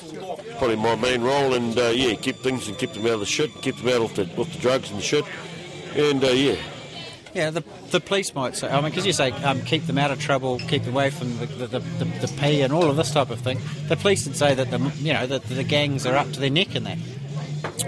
Probably 0.59 0.75
my 0.75 0.95
main 0.95 1.21
role, 1.21 1.55
and 1.55 1.77
uh, 1.77 1.87
yeah, 1.87 2.13
keep 2.13 2.37
things 2.37 2.67
and 2.67 2.77
keep 2.77 2.93
them 2.93 3.05
out 3.07 3.13
of 3.13 3.19
the 3.21 3.25
shit, 3.25 3.49
keep 3.61 3.75
them 3.77 3.87
out 3.87 4.09
of 4.09 4.15
the, 4.15 4.23
off 4.39 4.51
the 4.53 4.59
drugs 4.59 4.91
and 4.91 4.99
the 4.99 5.03
shit, 5.03 5.25
and 5.95 6.23
uh, 6.23 6.27
yeah. 6.27 6.55
Yeah, 7.33 7.49
the, 7.49 7.63
the 7.89 7.99
police 7.99 8.35
might 8.35 8.55
say, 8.55 8.69
I 8.69 8.75
mean, 8.79 8.91
because 8.91 9.07
you 9.07 9.13
say 9.13 9.31
um, 9.31 9.61
keep 9.61 9.87
them 9.87 9.97
out 9.97 10.11
of 10.11 10.19
trouble, 10.19 10.59
keep 10.59 10.83
them 10.83 10.93
away 10.93 11.09
from 11.09 11.35
the, 11.39 11.45
the, 11.47 11.67
the, 11.67 11.79
the, 11.79 12.05
the 12.05 12.33
P 12.39 12.61
and 12.61 12.71
all 12.71 12.89
of 12.89 12.95
this 12.95 13.11
type 13.11 13.31
of 13.31 13.39
thing. 13.39 13.59
The 13.87 13.97
police 13.97 14.25
would 14.27 14.35
say 14.35 14.53
that 14.53 14.69
the 14.69 14.77
you 14.99 15.13
know 15.13 15.25
that 15.25 15.43
the 15.43 15.63
gangs 15.63 16.05
are 16.05 16.15
up 16.15 16.31
to 16.33 16.39
their 16.39 16.51
neck 16.51 16.75
in 16.75 16.83
that. 16.83 16.97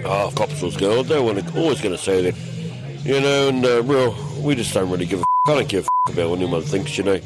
Oh, 0.04 0.32
cops 0.34 0.62
was 0.62 0.76
going, 0.76 1.06
they're 1.06 1.18
always 1.20 1.80
going 1.80 1.96
to 1.96 2.02
say 2.02 2.30
that, 2.30 3.04
you 3.04 3.20
know, 3.20 3.48
and 3.48 3.64
uh, 3.64 3.82
well, 3.84 4.16
we 4.42 4.54
just 4.54 4.74
don't 4.74 4.90
really 4.90 5.06
give 5.06 5.20
a 5.20 5.22
f- 5.22 5.26
I 5.46 5.54
don't 5.62 5.74
f- 5.74 5.88
about 6.08 6.30
what 6.30 6.38
anyone 6.40 6.62
thinks, 6.62 6.98
you 6.98 7.04
know. 7.04 7.20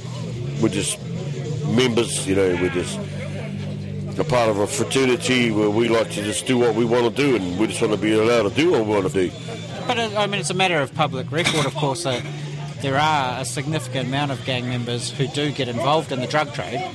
We're 0.61 0.69
just 0.69 0.99
members, 1.69 2.27
you 2.27 2.35
know, 2.35 2.49
we're 2.61 2.69
just 2.71 2.99
a 4.19 4.25
part 4.25 4.51
of 4.51 4.59
a 4.59 4.67
fraternity 4.67 5.51
where 5.53 5.71
we 5.71 5.89
like 5.89 6.11
to 6.11 6.23
just 6.23 6.47
do 6.47 6.59
what 6.59 6.75
we 6.75 6.85
want 6.85 7.15
to 7.15 7.23
do, 7.23 7.37
and 7.37 7.59
we 7.59 7.67
just 7.67 7.81
want 7.81 7.95
to 7.95 7.99
be 7.99 8.13
allowed 8.13 8.43
to 8.43 8.51
do 8.51 8.73
what 8.73 8.85
we 8.85 8.93
want 8.93 9.11
to 9.11 9.29
do. 9.29 9.35
But 9.91 9.99
uh, 9.99 10.21
I 10.21 10.29
mean, 10.29 10.41
it's 10.41 10.51
a 10.51 10.55
matter 10.55 10.79
of 10.81 10.95
public 10.95 11.33
record, 11.33 11.67
of 11.67 11.75
course, 11.75 12.05
that 12.05 12.25
there 12.81 12.97
are 12.97 13.41
a 13.41 13.45
significant 13.45 14.07
amount 14.07 14.31
of 14.31 14.45
gang 14.45 14.69
members 14.69 15.11
who 15.11 15.27
do 15.27 15.51
get 15.51 15.67
involved 15.67 16.13
in 16.13 16.21
the 16.21 16.29
drug 16.29 16.55
trade. 16.55 16.89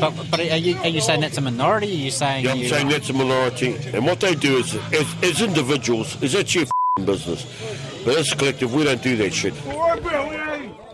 But, 0.00 0.14
but 0.30 0.40
are, 0.40 0.56
you, 0.56 0.78
are 0.78 0.88
you 0.88 1.02
saying 1.02 1.20
that's 1.20 1.36
a 1.36 1.42
minority? 1.42 1.88
Are 1.88 2.04
you 2.06 2.10
saying 2.10 2.46
Yeah, 2.46 2.52
I'm 2.52 2.58
you, 2.60 2.68
saying 2.70 2.88
that's 2.88 3.10
a 3.10 3.12
minority, 3.12 3.76
and 3.92 4.06
what 4.06 4.20
they 4.20 4.34
do 4.34 4.56
is, 4.56 4.74
as, 4.74 5.14
as 5.22 5.42
individuals, 5.42 6.16
is 6.22 6.32
that's 6.32 6.54
your 6.54 6.64
f***ing 6.64 7.04
business. 7.04 7.44
But 8.06 8.16
as 8.16 8.32
a 8.32 8.36
collective, 8.36 8.72
we 8.72 8.84
don't 8.84 9.02
do 9.02 9.18
that 9.18 9.34
shit. 9.34 9.52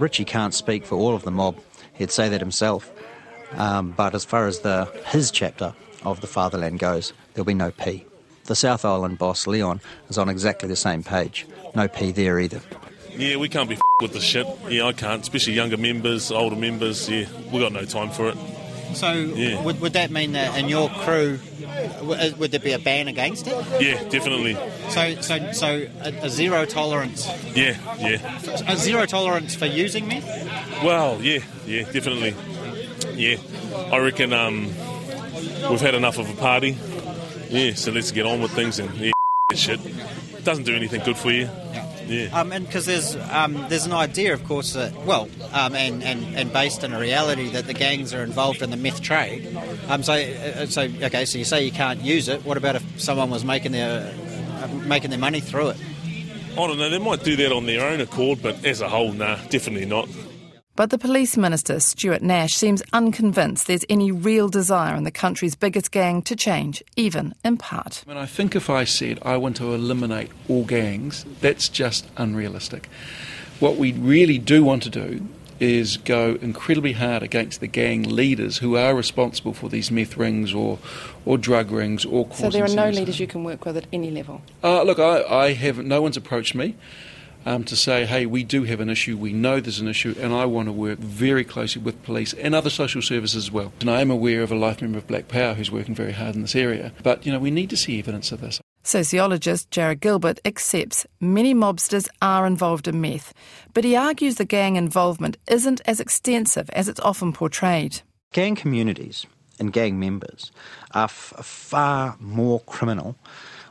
Richie 0.00 0.24
can't 0.24 0.52
speak 0.52 0.84
for 0.84 0.96
all 0.96 1.14
of 1.14 1.22
the 1.22 1.30
mob. 1.30 1.56
He'd 1.92 2.10
say 2.10 2.28
that 2.28 2.40
himself. 2.40 2.90
Um, 3.52 3.92
but 3.92 4.16
as 4.16 4.24
far 4.24 4.48
as 4.48 4.58
the 4.60 4.86
his 5.06 5.30
chapter 5.30 5.74
of 6.02 6.20
the 6.22 6.26
Fatherland 6.26 6.80
goes, 6.80 7.12
there'll 7.34 7.46
be 7.46 7.54
no 7.54 7.70
P. 7.70 8.04
The 8.46 8.54
South 8.54 8.84
Island 8.84 9.18
boss, 9.18 9.46
Leon, 9.46 9.80
is 10.08 10.18
on 10.18 10.28
exactly 10.28 10.68
the 10.68 10.76
same 10.76 11.02
page. 11.02 11.46
No 11.74 11.88
P 11.88 12.12
there 12.12 12.38
either. 12.38 12.60
Yeah, 13.16 13.36
we 13.38 13.48
can't 13.48 13.68
be 13.68 13.74
f- 13.74 13.80
with 14.00 14.12
the 14.12 14.20
shit. 14.20 14.46
Yeah, 14.68 14.84
I 14.84 14.92
can't, 14.92 15.22
especially 15.22 15.54
younger 15.54 15.76
members, 15.76 16.30
older 16.30 16.54
members. 16.56 17.08
Yeah, 17.08 17.26
we 17.50 17.60
got 17.60 17.72
no 17.72 17.84
time 17.84 18.10
for 18.10 18.28
it. 18.28 18.36
So 18.94 19.12
Yeah. 19.12 19.60
would, 19.62 19.80
would 19.80 19.94
that 19.94 20.10
mean 20.10 20.32
that 20.32 20.56
in 20.58 20.68
your 20.68 20.88
crew, 20.90 21.38
w- 21.98 22.34
would 22.36 22.50
there 22.52 22.60
be 22.60 22.72
a 22.72 22.78
ban 22.78 23.08
against 23.08 23.46
it? 23.48 23.54
Yeah, 23.80 24.02
definitely. 24.08 24.56
So, 24.90 25.20
so, 25.22 25.52
so 25.52 25.86
a, 26.02 26.08
a 26.26 26.30
zero 26.30 26.64
tolerance, 26.66 27.26
Yeah, 27.54 27.76
yeah. 27.98 28.40
a 28.68 28.76
zero 28.76 29.06
tolerance 29.06 29.54
for 29.56 29.66
using 29.66 30.06
meth. 30.06 30.24
Well, 30.84 31.20
yeah, 31.20 31.40
yeah, 31.66 31.82
definitely. 31.90 32.34
Yeah, 33.14 33.38
I 33.92 33.98
reckon 33.98 34.32
um, 34.32 34.66
we've 35.68 35.80
had 35.80 35.94
enough 35.96 36.18
of 36.18 36.30
a 36.30 36.34
party. 36.34 36.76
Yeah, 37.48 37.74
so 37.74 37.92
let's 37.92 38.12
get 38.12 38.26
on 38.26 38.40
with 38.40 38.52
things 38.52 38.78
and 38.78 38.94
yeah, 38.96 39.12
shit. 39.54 39.80
It 39.84 40.44
doesn't 40.44 40.64
do 40.64 40.74
anything 40.74 41.02
good 41.04 41.16
for 41.16 41.30
you. 41.30 41.48
Yeah. 42.06 42.28
Um, 42.32 42.52
and 42.52 42.64
because 42.64 42.86
there's 42.86 43.16
um, 43.32 43.66
there's 43.68 43.86
an 43.86 43.92
idea, 43.92 44.32
of 44.32 44.44
course, 44.44 44.74
that 44.74 44.94
well, 45.04 45.28
um, 45.52 45.74
and, 45.74 46.04
and, 46.04 46.36
and 46.36 46.52
based 46.52 46.84
on 46.84 46.92
a 46.92 47.00
reality 47.00 47.50
that 47.50 47.66
the 47.66 47.74
gangs 47.74 48.14
are 48.14 48.22
involved 48.22 48.62
in 48.62 48.70
the 48.70 48.76
meth 48.76 49.02
trade. 49.02 49.56
Um, 49.88 50.02
so 50.04 50.12
uh, 50.12 50.66
so 50.66 50.82
okay, 50.82 51.24
so 51.24 51.38
you 51.38 51.44
say 51.44 51.64
you 51.64 51.72
can't 51.72 52.00
use 52.00 52.28
it. 52.28 52.44
What 52.44 52.56
about 52.56 52.76
if 52.76 53.00
someone 53.00 53.30
was 53.30 53.44
making 53.44 53.72
their 53.72 54.14
uh, 54.62 54.68
making 54.86 55.10
their 55.10 55.18
money 55.18 55.40
through 55.40 55.70
it? 55.70 55.76
I 56.52 56.66
don't 56.66 56.78
know, 56.78 56.88
they 56.88 56.98
might 56.98 57.22
do 57.22 57.36
that 57.36 57.52
on 57.52 57.66
their 57.66 57.84
own 57.86 58.00
accord, 58.00 58.40
but 58.40 58.64
as 58.64 58.80
a 58.80 58.88
whole, 58.88 59.12
nah, 59.12 59.36
definitely 59.50 59.84
not. 59.84 60.08
But 60.76 60.90
the 60.90 60.98
police 60.98 61.38
minister, 61.38 61.80
Stuart 61.80 62.20
Nash, 62.20 62.52
seems 62.52 62.82
unconvinced 62.92 63.66
there's 63.66 63.86
any 63.88 64.12
real 64.12 64.50
desire 64.50 64.94
in 64.94 65.04
the 65.04 65.10
country's 65.10 65.56
biggest 65.56 65.90
gang 65.90 66.20
to 66.22 66.36
change, 66.36 66.82
even 66.96 67.34
in 67.42 67.56
part. 67.56 68.04
I 68.06 68.10
mean, 68.10 68.18
I 68.18 68.26
think 68.26 68.54
if 68.54 68.68
I 68.68 68.84
said 68.84 69.18
I 69.22 69.38
want 69.38 69.56
to 69.56 69.72
eliminate 69.72 70.30
all 70.50 70.66
gangs, 70.66 71.24
that's 71.40 71.70
just 71.70 72.06
unrealistic. 72.18 72.90
What 73.58 73.76
we 73.76 73.92
really 73.92 74.36
do 74.36 74.64
want 74.64 74.82
to 74.82 74.90
do 74.90 75.26
is 75.58 75.96
go 75.96 76.36
incredibly 76.42 76.92
hard 76.92 77.22
against 77.22 77.60
the 77.60 77.66
gang 77.66 78.02
leaders 78.02 78.58
who 78.58 78.76
are 78.76 78.94
responsible 78.94 79.54
for 79.54 79.70
these 79.70 79.90
meth 79.90 80.18
rings 80.18 80.52
or, 80.52 80.78
or 81.24 81.38
drug 81.38 81.70
rings 81.70 82.04
or 82.04 82.28
So 82.34 82.50
there 82.50 82.64
are 82.64 82.68
no 82.68 82.74
serious 82.74 82.96
leaders 82.98 83.18
you 83.18 83.26
can 83.26 83.44
work 83.44 83.64
with 83.64 83.78
at 83.78 83.86
any 83.94 84.10
level. 84.10 84.42
Uh, 84.62 84.82
look, 84.82 84.98
I, 84.98 85.22
I 85.22 85.52
haven't. 85.54 85.88
No 85.88 86.02
one's 86.02 86.18
approached 86.18 86.54
me 86.54 86.74
um, 87.46 87.64
to 87.64 87.76
say, 87.76 88.04
"Hey, 88.04 88.26
we 88.26 88.44
do 88.44 88.64
have 88.64 88.80
an 88.80 88.90
issue. 88.90 89.16
We 89.16 89.32
know 89.32 89.60
there's 89.60 89.80
an 89.80 89.88
issue, 89.88 90.14
and 90.20 90.34
I 90.34 90.44
want 90.44 90.68
to 90.68 90.72
work 90.72 90.98
very 90.98 91.44
closely 91.44 91.80
with 91.80 92.02
police 92.02 92.34
and 92.34 92.54
other 92.54 92.68
social 92.68 93.00
services 93.00 93.36
as 93.36 93.50
well." 93.50 93.72
And 93.80 93.88
I 93.88 94.02
am 94.02 94.10
aware 94.10 94.42
of 94.42 94.52
a 94.52 94.56
life 94.56 94.82
member 94.82 94.98
of 94.98 95.06
Black 95.06 95.28
Power 95.28 95.54
who's 95.54 95.70
working 95.70 95.94
very 95.94 96.12
hard 96.12 96.34
in 96.34 96.42
this 96.42 96.56
area. 96.56 96.92
But 97.02 97.24
you 97.24 97.32
know, 97.32 97.38
we 97.38 97.50
need 97.50 97.70
to 97.70 97.76
see 97.76 97.98
evidence 97.98 98.32
of 98.32 98.40
this. 98.42 98.60
Sociologist 98.82 99.70
Jarrod 99.70 100.00
Gilbert 100.00 100.38
accepts 100.44 101.06
many 101.20 101.54
mobsters 101.54 102.08
are 102.22 102.46
involved 102.46 102.86
in 102.86 103.00
meth, 103.00 103.32
but 103.74 103.82
he 103.82 103.96
argues 103.96 104.36
the 104.36 104.44
gang 104.44 104.76
involvement 104.76 105.38
isn't 105.48 105.80
as 105.86 105.98
extensive 105.98 106.70
as 106.70 106.88
it's 106.88 107.00
often 107.00 107.32
portrayed. 107.32 108.02
Gang 108.32 108.54
communities 108.54 109.26
and 109.58 109.72
gang 109.72 109.98
members 109.98 110.52
are 110.92 111.04
f- 111.04 111.34
far 111.42 112.16
more 112.20 112.60
criminal 112.60 113.16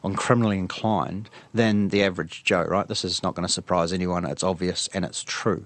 and 0.05 0.17
criminally 0.17 0.57
inclined 0.57 1.29
than 1.53 1.89
the 1.89 2.03
average 2.03 2.43
Joe, 2.43 2.63
right? 2.63 2.87
This 2.87 3.03
is 3.03 3.23
not 3.23 3.35
going 3.35 3.47
to 3.47 3.51
surprise 3.51 3.91
anyone. 3.91 4.25
It's 4.25 4.43
obvious 4.43 4.87
and 4.93 5.05
it's 5.05 5.23
true. 5.23 5.65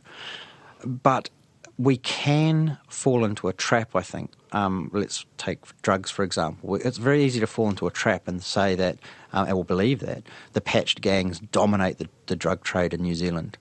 But 0.86 1.30
we 1.78 1.98
can 1.98 2.78
fall 2.90 3.24
into 3.24 3.48
a 3.48 3.54
trap, 3.54 3.96
I 3.96 4.02
think. 4.02 4.32
Um, 4.52 4.92
let's 4.94 5.26
take 5.38 5.60
drugs, 5.82 6.12
for 6.12 6.24
example. 6.24 6.76
It's 6.76 6.98
very 6.98 7.24
easy 7.24 7.40
to 7.40 7.48
fall 7.48 7.70
into 7.70 7.88
a 7.88 7.92
trap 7.92 8.28
and 8.28 8.44
say 8.44 8.76
that, 8.76 8.98
um, 9.32 9.48
and 9.48 9.56
will 9.56 9.64
believe 9.64 10.00
that, 10.00 10.24
the 10.54 10.62
patched 10.62 11.00
gangs 11.00 11.40
dominate 11.40 11.98
the, 11.98 12.10
the 12.26 12.36
drug 12.36 12.64
trade 12.64 12.94
in 12.94 13.02
New 13.02 13.16
Zealand. 13.16 13.58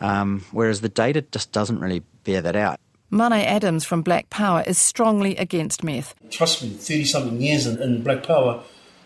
Um, 0.00 0.44
whereas 0.50 0.80
the 0.80 0.88
data 0.88 1.22
just 1.30 1.52
doesn't 1.52 1.78
really 1.78 2.02
bear 2.24 2.42
that 2.42 2.56
out. 2.56 2.80
Mane 3.12 3.32
Adams 3.32 3.84
from 3.84 4.02
Black 4.02 4.30
Power 4.30 4.64
is 4.66 4.78
strongly 4.78 5.36
against 5.36 5.84
meth. 5.84 6.14
Trust 6.30 6.62
me, 6.62 6.70
30 6.70 7.04
something 7.04 7.40
years 7.40 7.66
in, 7.66 7.80
in 7.80 8.02
Black 8.02 8.24
Power, 8.24 8.64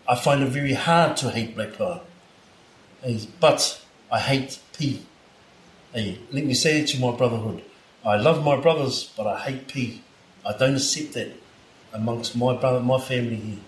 I 0.09 0.15
find 0.15 0.41
it 0.41 0.47
very 0.49 0.73
hard 0.73 1.17
to 1.17 1.29
hate 1.29 1.55
Black 1.55 1.77
Power. 1.77 2.01
But 3.39 3.81
I 4.11 4.19
hate 4.19 4.59
P. 4.77 5.01
Hey, 5.93 6.19
let 6.31 6.45
me 6.45 6.53
say 6.53 6.81
it 6.81 6.87
to 6.89 6.99
my 6.99 7.15
brotherhood. 7.15 7.63
I 8.05 8.15
love 8.15 8.43
my 8.43 8.55
brothers, 8.55 9.11
but 9.17 9.27
I 9.27 9.39
hate 9.39 9.67
P. 9.67 10.01
I 10.45 10.55
don't 10.57 10.75
accept 10.75 11.13
that 11.13 11.31
amongst 11.93 12.35
my 12.35 12.55
brother, 12.55 12.79
my 12.79 12.99
family 12.99 13.35
here, 13.35 13.59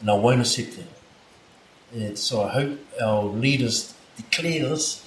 and 0.00 0.10
I 0.10 0.14
won't 0.14 0.40
accept 0.40 0.76
that. 0.76 1.98
And 1.98 2.18
so 2.18 2.42
I 2.42 2.48
hope 2.48 2.78
our 3.02 3.22
leaders 3.24 3.94
declare 4.16 4.68
this 4.68 5.06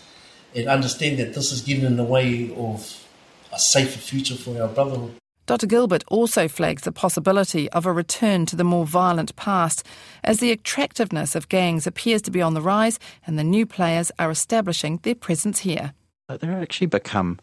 and 0.56 0.68
understand 0.68 1.20
that 1.20 1.34
this 1.34 1.52
is 1.52 1.62
getting 1.62 1.86
in 1.86 1.96
the 1.96 2.04
way 2.04 2.54
of 2.56 3.06
a 3.52 3.60
safer 3.60 4.00
future 4.00 4.36
for 4.36 4.60
our 4.62 4.68
brotherhood. 4.68 5.16
Dr. 5.46 5.68
Gilbert 5.68 6.06
also 6.08 6.48
flags 6.48 6.84
the 6.84 6.92
possibility 6.94 7.70
of 7.72 7.86
a 7.86 7.92
return 7.92 8.46
to 8.46 8.56
the 8.56 8.64
more 8.64 8.86
violent 8.86 9.36
past, 9.36 9.86
as 10.24 10.40
the 10.40 10.52
attractiveness 10.52 11.36
of 11.36 11.50
gangs 11.50 11.86
appears 11.86 12.22
to 12.22 12.32
be 12.32 12.42
on 12.42 12.54
the 12.54 12.62
rise 12.62 12.98
and 13.28 13.38
the 13.38 13.44
new 13.44 13.66
players 13.66 14.10
are 14.18 14.32
establishing 14.32 15.00
their 15.04 15.16
presence 15.16 15.60
here. 15.60 15.94
They've 16.30 16.50
actually 16.50 16.88
become 16.88 17.40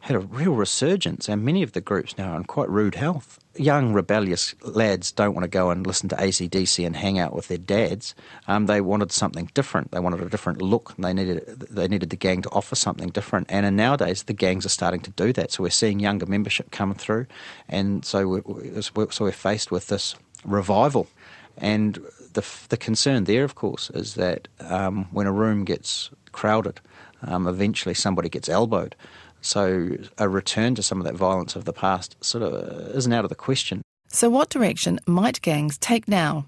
had 0.00 0.16
a 0.16 0.20
real 0.20 0.52
resurgence, 0.52 1.28
and 1.28 1.44
many 1.44 1.62
of 1.62 1.72
the 1.72 1.80
groups 1.80 2.16
now 2.16 2.32
are 2.32 2.36
in 2.36 2.44
quite 2.44 2.68
rude 2.68 2.94
health. 2.94 3.38
Young, 3.56 3.92
rebellious 3.92 4.54
lads 4.62 5.10
don't 5.10 5.34
want 5.34 5.42
to 5.42 5.48
go 5.48 5.70
and 5.70 5.86
listen 5.86 6.08
to 6.10 6.16
ACDC 6.16 6.86
and 6.86 6.94
hang 6.94 7.18
out 7.18 7.34
with 7.34 7.48
their 7.48 7.58
dads. 7.58 8.14
Um, 8.46 8.66
they 8.66 8.80
wanted 8.80 9.10
something 9.10 9.50
different. 9.54 9.90
They 9.90 9.98
wanted 9.98 10.22
a 10.22 10.28
different 10.28 10.62
look. 10.62 10.94
They 10.96 11.12
needed 11.12 11.44
they 11.70 11.88
needed 11.88 12.10
the 12.10 12.16
gang 12.16 12.42
to 12.42 12.50
offer 12.50 12.76
something 12.76 13.08
different. 13.08 13.46
And 13.50 13.76
nowadays, 13.76 14.22
the 14.22 14.32
gangs 14.32 14.64
are 14.64 14.70
starting 14.70 15.00
to 15.00 15.10
do 15.10 15.32
that. 15.32 15.50
So 15.50 15.64
we're 15.64 15.70
seeing 15.70 15.98
younger 15.98 16.26
membership 16.26 16.70
come 16.70 16.94
through, 16.94 17.26
and 17.68 18.04
so 18.04 18.40
we're, 18.44 18.82
so 19.10 19.24
we're 19.24 19.32
faced 19.32 19.70
with 19.70 19.88
this 19.88 20.14
revival. 20.44 21.08
And 21.56 21.98
the 22.34 22.46
the 22.68 22.76
concern 22.76 23.24
there, 23.24 23.44
of 23.44 23.56
course, 23.56 23.90
is 23.90 24.14
that 24.14 24.46
um, 24.60 25.06
when 25.10 25.26
a 25.26 25.32
room 25.32 25.64
gets 25.64 26.10
crowded, 26.30 26.80
um, 27.22 27.48
eventually 27.48 27.94
somebody 27.94 28.28
gets 28.28 28.48
elbowed. 28.48 28.94
So 29.48 29.96
a 30.18 30.28
return 30.28 30.74
to 30.74 30.82
some 30.82 31.00
of 31.00 31.06
that 31.06 31.14
violence 31.14 31.56
of 31.56 31.64
the 31.64 31.72
past 31.72 32.22
sort 32.22 32.44
of 32.44 32.52
uh, 32.52 32.90
isn't 32.94 33.14
out 33.14 33.24
of 33.24 33.30
the 33.30 33.34
question. 33.34 33.80
So, 34.08 34.28
what 34.28 34.50
direction 34.50 35.00
might 35.06 35.40
gangs 35.40 35.78
take 35.78 36.06
now? 36.06 36.44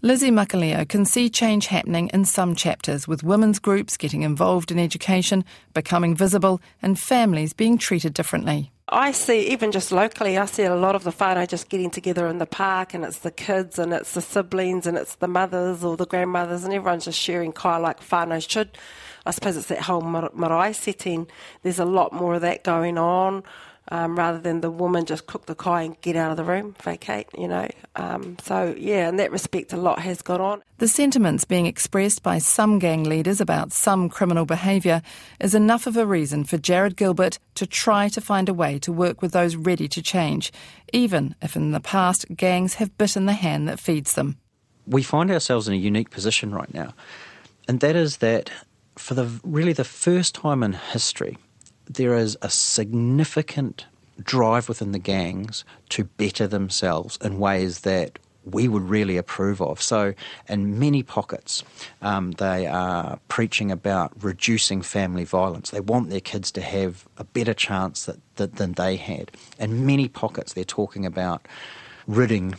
Lizzie 0.00 0.30
Makalio 0.30 0.88
can 0.88 1.06
see 1.06 1.28
change 1.28 1.66
happening 1.66 2.10
in 2.14 2.24
some 2.24 2.54
chapters, 2.54 3.08
with 3.08 3.24
women's 3.24 3.58
groups 3.58 3.96
getting 3.96 4.22
involved 4.22 4.70
in 4.70 4.78
education, 4.78 5.44
becoming 5.72 6.14
visible, 6.14 6.60
and 6.80 7.00
families 7.00 7.52
being 7.52 7.78
treated 7.78 8.14
differently. 8.14 8.70
I 8.88 9.10
see, 9.10 9.48
even 9.48 9.72
just 9.72 9.90
locally, 9.90 10.38
I 10.38 10.44
see 10.44 10.62
a 10.62 10.76
lot 10.76 10.94
of 10.94 11.02
the 11.02 11.10
whānau 11.10 11.48
just 11.48 11.68
getting 11.68 11.90
together 11.90 12.28
in 12.28 12.38
the 12.38 12.46
park, 12.46 12.94
and 12.94 13.04
it's 13.04 13.20
the 13.20 13.32
kids, 13.32 13.76
and 13.76 13.92
it's 13.92 14.14
the 14.14 14.20
siblings, 14.20 14.86
and 14.86 14.96
it's 14.96 15.16
the 15.16 15.26
mothers 15.26 15.82
or 15.82 15.96
the 15.96 16.06
grandmothers, 16.06 16.62
and 16.62 16.72
everyone's 16.72 17.06
just 17.06 17.18
sharing 17.18 17.50
kai 17.50 17.78
like 17.78 17.98
whānau 17.98 18.48
should. 18.48 18.78
I 19.26 19.30
suppose 19.30 19.56
it's 19.56 19.68
that 19.68 19.82
whole 19.82 20.02
marae 20.02 20.72
setting. 20.72 21.26
There's 21.62 21.78
a 21.78 21.84
lot 21.84 22.12
more 22.12 22.34
of 22.34 22.40
that 22.42 22.64
going 22.64 22.98
on. 22.98 23.42
Um, 23.88 24.18
rather 24.18 24.38
than 24.38 24.62
the 24.62 24.70
woman 24.70 25.04
just 25.04 25.26
cook 25.26 25.44
the 25.44 25.54
kai 25.54 25.82
and 25.82 26.00
get 26.00 26.16
out 26.16 26.30
of 26.30 26.38
the 26.38 26.44
room, 26.44 26.74
vacate, 26.82 27.26
you 27.36 27.46
know. 27.46 27.68
Um, 27.96 28.38
so, 28.42 28.74
yeah, 28.78 29.10
in 29.10 29.16
that 29.16 29.30
respect, 29.30 29.74
a 29.74 29.76
lot 29.76 29.98
has 29.98 30.22
gone 30.22 30.40
on. 30.40 30.62
The 30.78 30.88
sentiments 30.88 31.44
being 31.44 31.66
expressed 31.66 32.22
by 32.22 32.38
some 32.38 32.78
gang 32.78 33.04
leaders 33.04 33.42
about 33.42 33.74
some 33.74 34.08
criminal 34.08 34.46
behaviour 34.46 35.02
is 35.38 35.54
enough 35.54 35.86
of 35.86 35.98
a 35.98 36.06
reason 36.06 36.44
for 36.44 36.56
Jarrod 36.56 36.96
Gilbert 36.96 37.38
to 37.56 37.66
try 37.66 38.08
to 38.08 38.22
find 38.22 38.48
a 38.48 38.54
way 38.54 38.78
to 38.78 38.90
work 38.90 39.20
with 39.20 39.32
those 39.32 39.54
ready 39.54 39.86
to 39.88 40.00
change, 40.00 40.50
even 40.94 41.34
if 41.42 41.54
in 41.54 41.72
the 41.72 41.80
past 41.80 42.24
gangs 42.34 42.76
have 42.76 42.96
bitten 42.96 43.26
the 43.26 43.34
hand 43.34 43.68
that 43.68 43.78
feeds 43.78 44.14
them. 44.14 44.38
We 44.86 45.02
find 45.02 45.30
ourselves 45.30 45.68
in 45.68 45.74
a 45.74 45.76
unique 45.76 46.08
position 46.08 46.54
right 46.54 46.72
now, 46.72 46.94
and 47.68 47.80
that 47.80 47.96
is 47.96 48.16
that 48.18 48.50
for 48.96 49.14
the 49.14 49.40
really 49.42 49.72
the 49.72 49.84
first 49.84 50.34
time 50.34 50.62
in 50.62 50.72
history, 50.72 51.38
there 51.86 52.14
is 52.14 52.36
a 52.42 52.50
significant 52.50 53.86
drive 54.22 54.68
within 54.68 54.92
the 54.92 54.98
gangs 54.98 55.64
to 55.90 56.04
better 56.04 56.46
themselves 56.46 57.18
in 57.22 57.38
ways 57.38 57.80
that 57.80 58.18
we 58.44 58.68
would 58.68 58.82
really 58.82 59.16
approve 59.16 59.60
of. 59.62 59.80
So, 59.80 60.14
in 60.48 60.78
many 60.78 61.02
pockets, 61.02 61.64
um, 62.02 62.32
they 62.32 62.66
are 62.66 63.18
preaching 63.28 63.70
about 63.70 64.12
reducing 64.22 64.82
family 64.82 65.24
violence. 65.24 65.70
They 65.70 65.80
want 65.80 66.10
their 66.10 66.20
kids 66.20 66.52
to 66.52 66.60
have 66.60 67.08
a 67.16 67.24
better 67.24 67.54
chance 67.54 68.04
that, 68.04 68.18
that, 68.36 68.56
than 68.56 68.72
they 68.72 68.96
had. 68.96 69.30
In 69.58 69.86
many 69.86 70.08
pockets, 70.08 70.52
they're 70.52 70.64
talking 70.64 71.06
about 71.06 71.46
ridding 72.06 72.54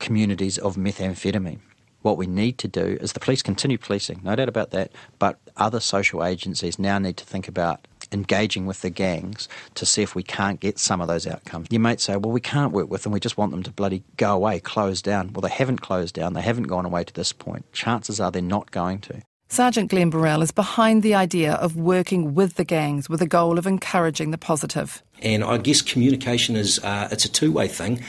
communities 0.00 0.58
of 0.58 0.76
methamphetamine. 0.76 1.60
What 2.02 2.16
we 2.16 2.26
need 2.26 2.58
to 2.58 2.68
do 2.68 2.96
is 3.00 3.12
the 3.12 3.20
police 3.20 3.42
continue 3.42 3.78
policing, 3.78 4.20
no 4.22 4.36
doubt 4.36 4.48
about 4.48 4.70
that, 4.70 4.92
but 5.18 5.38
other 5.56 5.80
social 5.80 6.24
agencies 6.24 6.78
now 6.78 6.98
need 6.98 7.16
to 7.16 7.24
think 7.24 7.48
about 7.48 7.86
engaging 8.12 8.66
with 8.66 8.80
the 8.82 8.90
gangs 8.90 9.48
to 9.74 9.84
see 9.84 10.02
if 10.02 10.14
we 10.14 10.22
can't 10.22 10.60
get 10.60 10.78
some 10.78 11.00
of 11.00 11.08
those 11.08 11.26
outcomes. 11.26 11.68
You 11.70 11.80
might 11.80 12.00
say, 12.00 12.16
well, 12.16 12.32
we 12.32 12.40
can't 12.40 12.72
work 12.72 12.88
with 12.88 13.02
them, 13.02 13.12
we 13.12 13.20
just 13.20 13.36
want 13.36 13.50
them 13.50 13.62
to 13.64 13.70
bloody 13.72 14.02
go 14.16 14.34
away, 14.34 14.60
close 14.60 15.02
down. 15.02 15.32
Well, 15.32 15.42
they 15.42 15.48
haven't 15.48 15.80
closed 15.80 16.14
down, 16.14 16.34
they 16.34 16.42
haven't 16.42 16.64
gone 16.64 16.86
away 16.86 17.04
to 17.04 17.12
this 17.12 17.32
point. 17.32 17.70
Chances 17.72 18.20
are 18.20 18.30
they're 18.30 18.42
not 18.42 18.70
going 18.70 19.00
to. 19.00 19.22
Sergeant 19.50 19.88
Glenn 19.88 20.10
Burrell 20.10 20.42
is 20.42 20.50
behind 20.50 21.02
the 21.02 21.14
idea 21.14 21.54
of 21.54 21.74
working 21.74 22.34
with 22.34 22.56
the 22.56 22.64
gangs 22.64 23.08
with 23.08 23.20
the 23.20 23.26
goal 23.26 23.58
of 23.58 23.66
encouraging 23.66 24.30
the 24.30 24.36
positive. 24.36 25.02
And 25.22 25.42
I 25.42 25.56
guess 25.56 25.80
communication 25.80 26.54
is 26.54 26.78
uh, 26.80 27.08
it's 27.10 27.24
a 27.24 27.32
two-way 27.32 27.66
thing, 27.66 28.04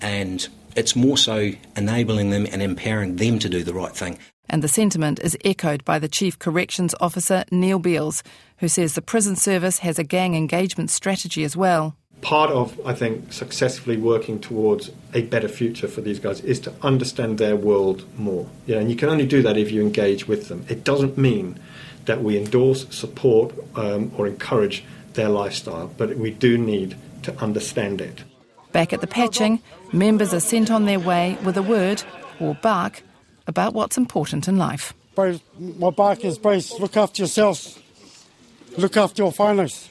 and 0.00 0.46
it's 0.76 0.96
more 0.96 1.16
so 1.16 1.52
enabling 1.76 2.30
them 2.30 2.46
and 2.50 2.62
empowering 2.62 3.16
them 3.16 3.38
to 3.38 3.48
do 3.48 3.62
the 3.62 3.74
right 3.74 3.94
thing. 3.94 4.18
And 4.48 4.62
the 4.62 4.68
sentiment 4.68 5.20
is 5.20 5.38
echoed 5.44 5.84
by 5.84 5.98
the 5.98 6.08
Chief 6.08 6.38
Corrections 6.38 6.94
Officer, 7.00 7.44
Neil 7.50 7.78
Beales, 7.78 8.22
who 8.58 8.68
says 8.68 8.94
the 8.94 9.02
prison 9.02 9.36
service 9.36 9.78
has 9.78 9.98
a 9.98 10.04
gang 10.04 10.34
engagement 10.34 10.90
strategy 10.90 11.44
as 11.44 11.56
well. 11.56 11.96
Part 12.20 12.50
of, 12.50 12.78
I 12.86 12.94
think, 12.94 13.32
successfully 13.32 13.96
working 13.96 14.38
towards 14.40 14.90
a 15.12 15.22
better 15.22 15.48
future 15.48 15.88
for 15.88 16.00
these 16.00 16.18
guys 16.18 16.40
is 16.40 16.60
to 16.60 16.72
understand 16.82 17.38
their 17.38 17.56
world 17.56 18.04
more. 18.18 18.48
Yeah, 18.66 18.78
and 18.78 18.90
you 18.90 18.96
can 18.96 19.08
only 19.08 19.26
do 19.26 19.42
that 19.42 19.56
if 19.56 19.70
you 19.70 19.82
engage 19.82 20.28
with 20.28 20.48
them. 20.48 20.64
It 20.68 20.84
doesn't 20.84 21.18
mean 21.18 21.58
that 22.06 22.22
we 22.22 22.38
endorse, 22.38 22.86
support, 22.94 23.54
um, 23.76 24.12
or 24.16 24.26
encourage 24.26 24.84
their 25.14 25.28
lifestyle, 25.28 25.90
but 25.96 26.16
we 26.16 26.30
do 26.30 26.58
need 26.58 26.96
to 27.22 27.36
understand 27.40 28.00
it. 28.00 28.22
Back 28.74 28.92
at 28.92 29.00
the 29.00 29.06
patching, 29.06 29.62
members 29.92 30.34
are 30.34 30.40
sent 30.40 30.68
on 30.68 30.84
their 30.84 30.98
way 30.98 31.38
with 31.44 31.56
a 31.56 31.62
word, 31.62 32.02
or 32.40 32.56
bark, 32.56 33.04
about 33.46 33.72
what's 33.72 33.96
important 33.96 34.48
in 34.48 34.58
life. 34.58 34.92
My 35.16 35.90
bark 35.90 36.24
is, 36.24 36.38
bro, 36.38 36.58
look 36.80 36.96
after 36.96 37.22
yourselves. 37.22 37.78
Look 38.76 38.96
after 38.96 39.22
your 39.22 39.30
finals. 39.30 39.88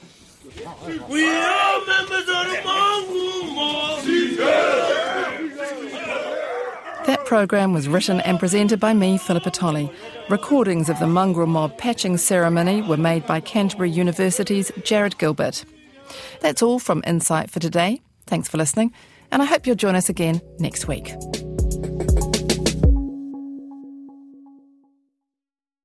We 1.08 1.26
are 1.26 1.86
members 1.88 2.28
of 2.28 2.28
the 2.28 2.62
Mongrel 2.66 3.54
That 7.06 7.24
program 7.26 7.72
was 7.72 7.88
written 7.88 8.20
and 8.20 8.38
presented 8.38 8.82
by 8.82 8.94
me, 8.94 9.18
Philippa 9.18 9.52
Tolley. 9.52 9.90
Recordings 10.30 10.90
of 10.90 11.00
the 11.00 11.08
Mongrel 11.08 11.48
Mob 11.48 11.78
patching 11.78 12.18
ceremony 12.18 12.82
were 12.82 12.98
made 12.98 13.26
by 13.26 13.40
Canterbury 13.40 13.92
University's 13.92 14.72
Jarrod 14.82 15.18
Gilbert. 15.18 15.64
That's 16.42 16.62
all 16.62 16.80
from 16.80 17.02
Insight 17.08 17.50
for 17.50 17.62
today. 17.62 18.02
Thanks 18.26 18.48
for 18.48 18.58
listening, 18.58 18.94
and 19.32 19.42
I 19.42 19.46
hope 19.46 19.68
you'll 19.68 19.76
join 19.76 19.96
us 19.96 20.10
again 20.10 20.42
next 20.60 20.88
week. 20.88 21.14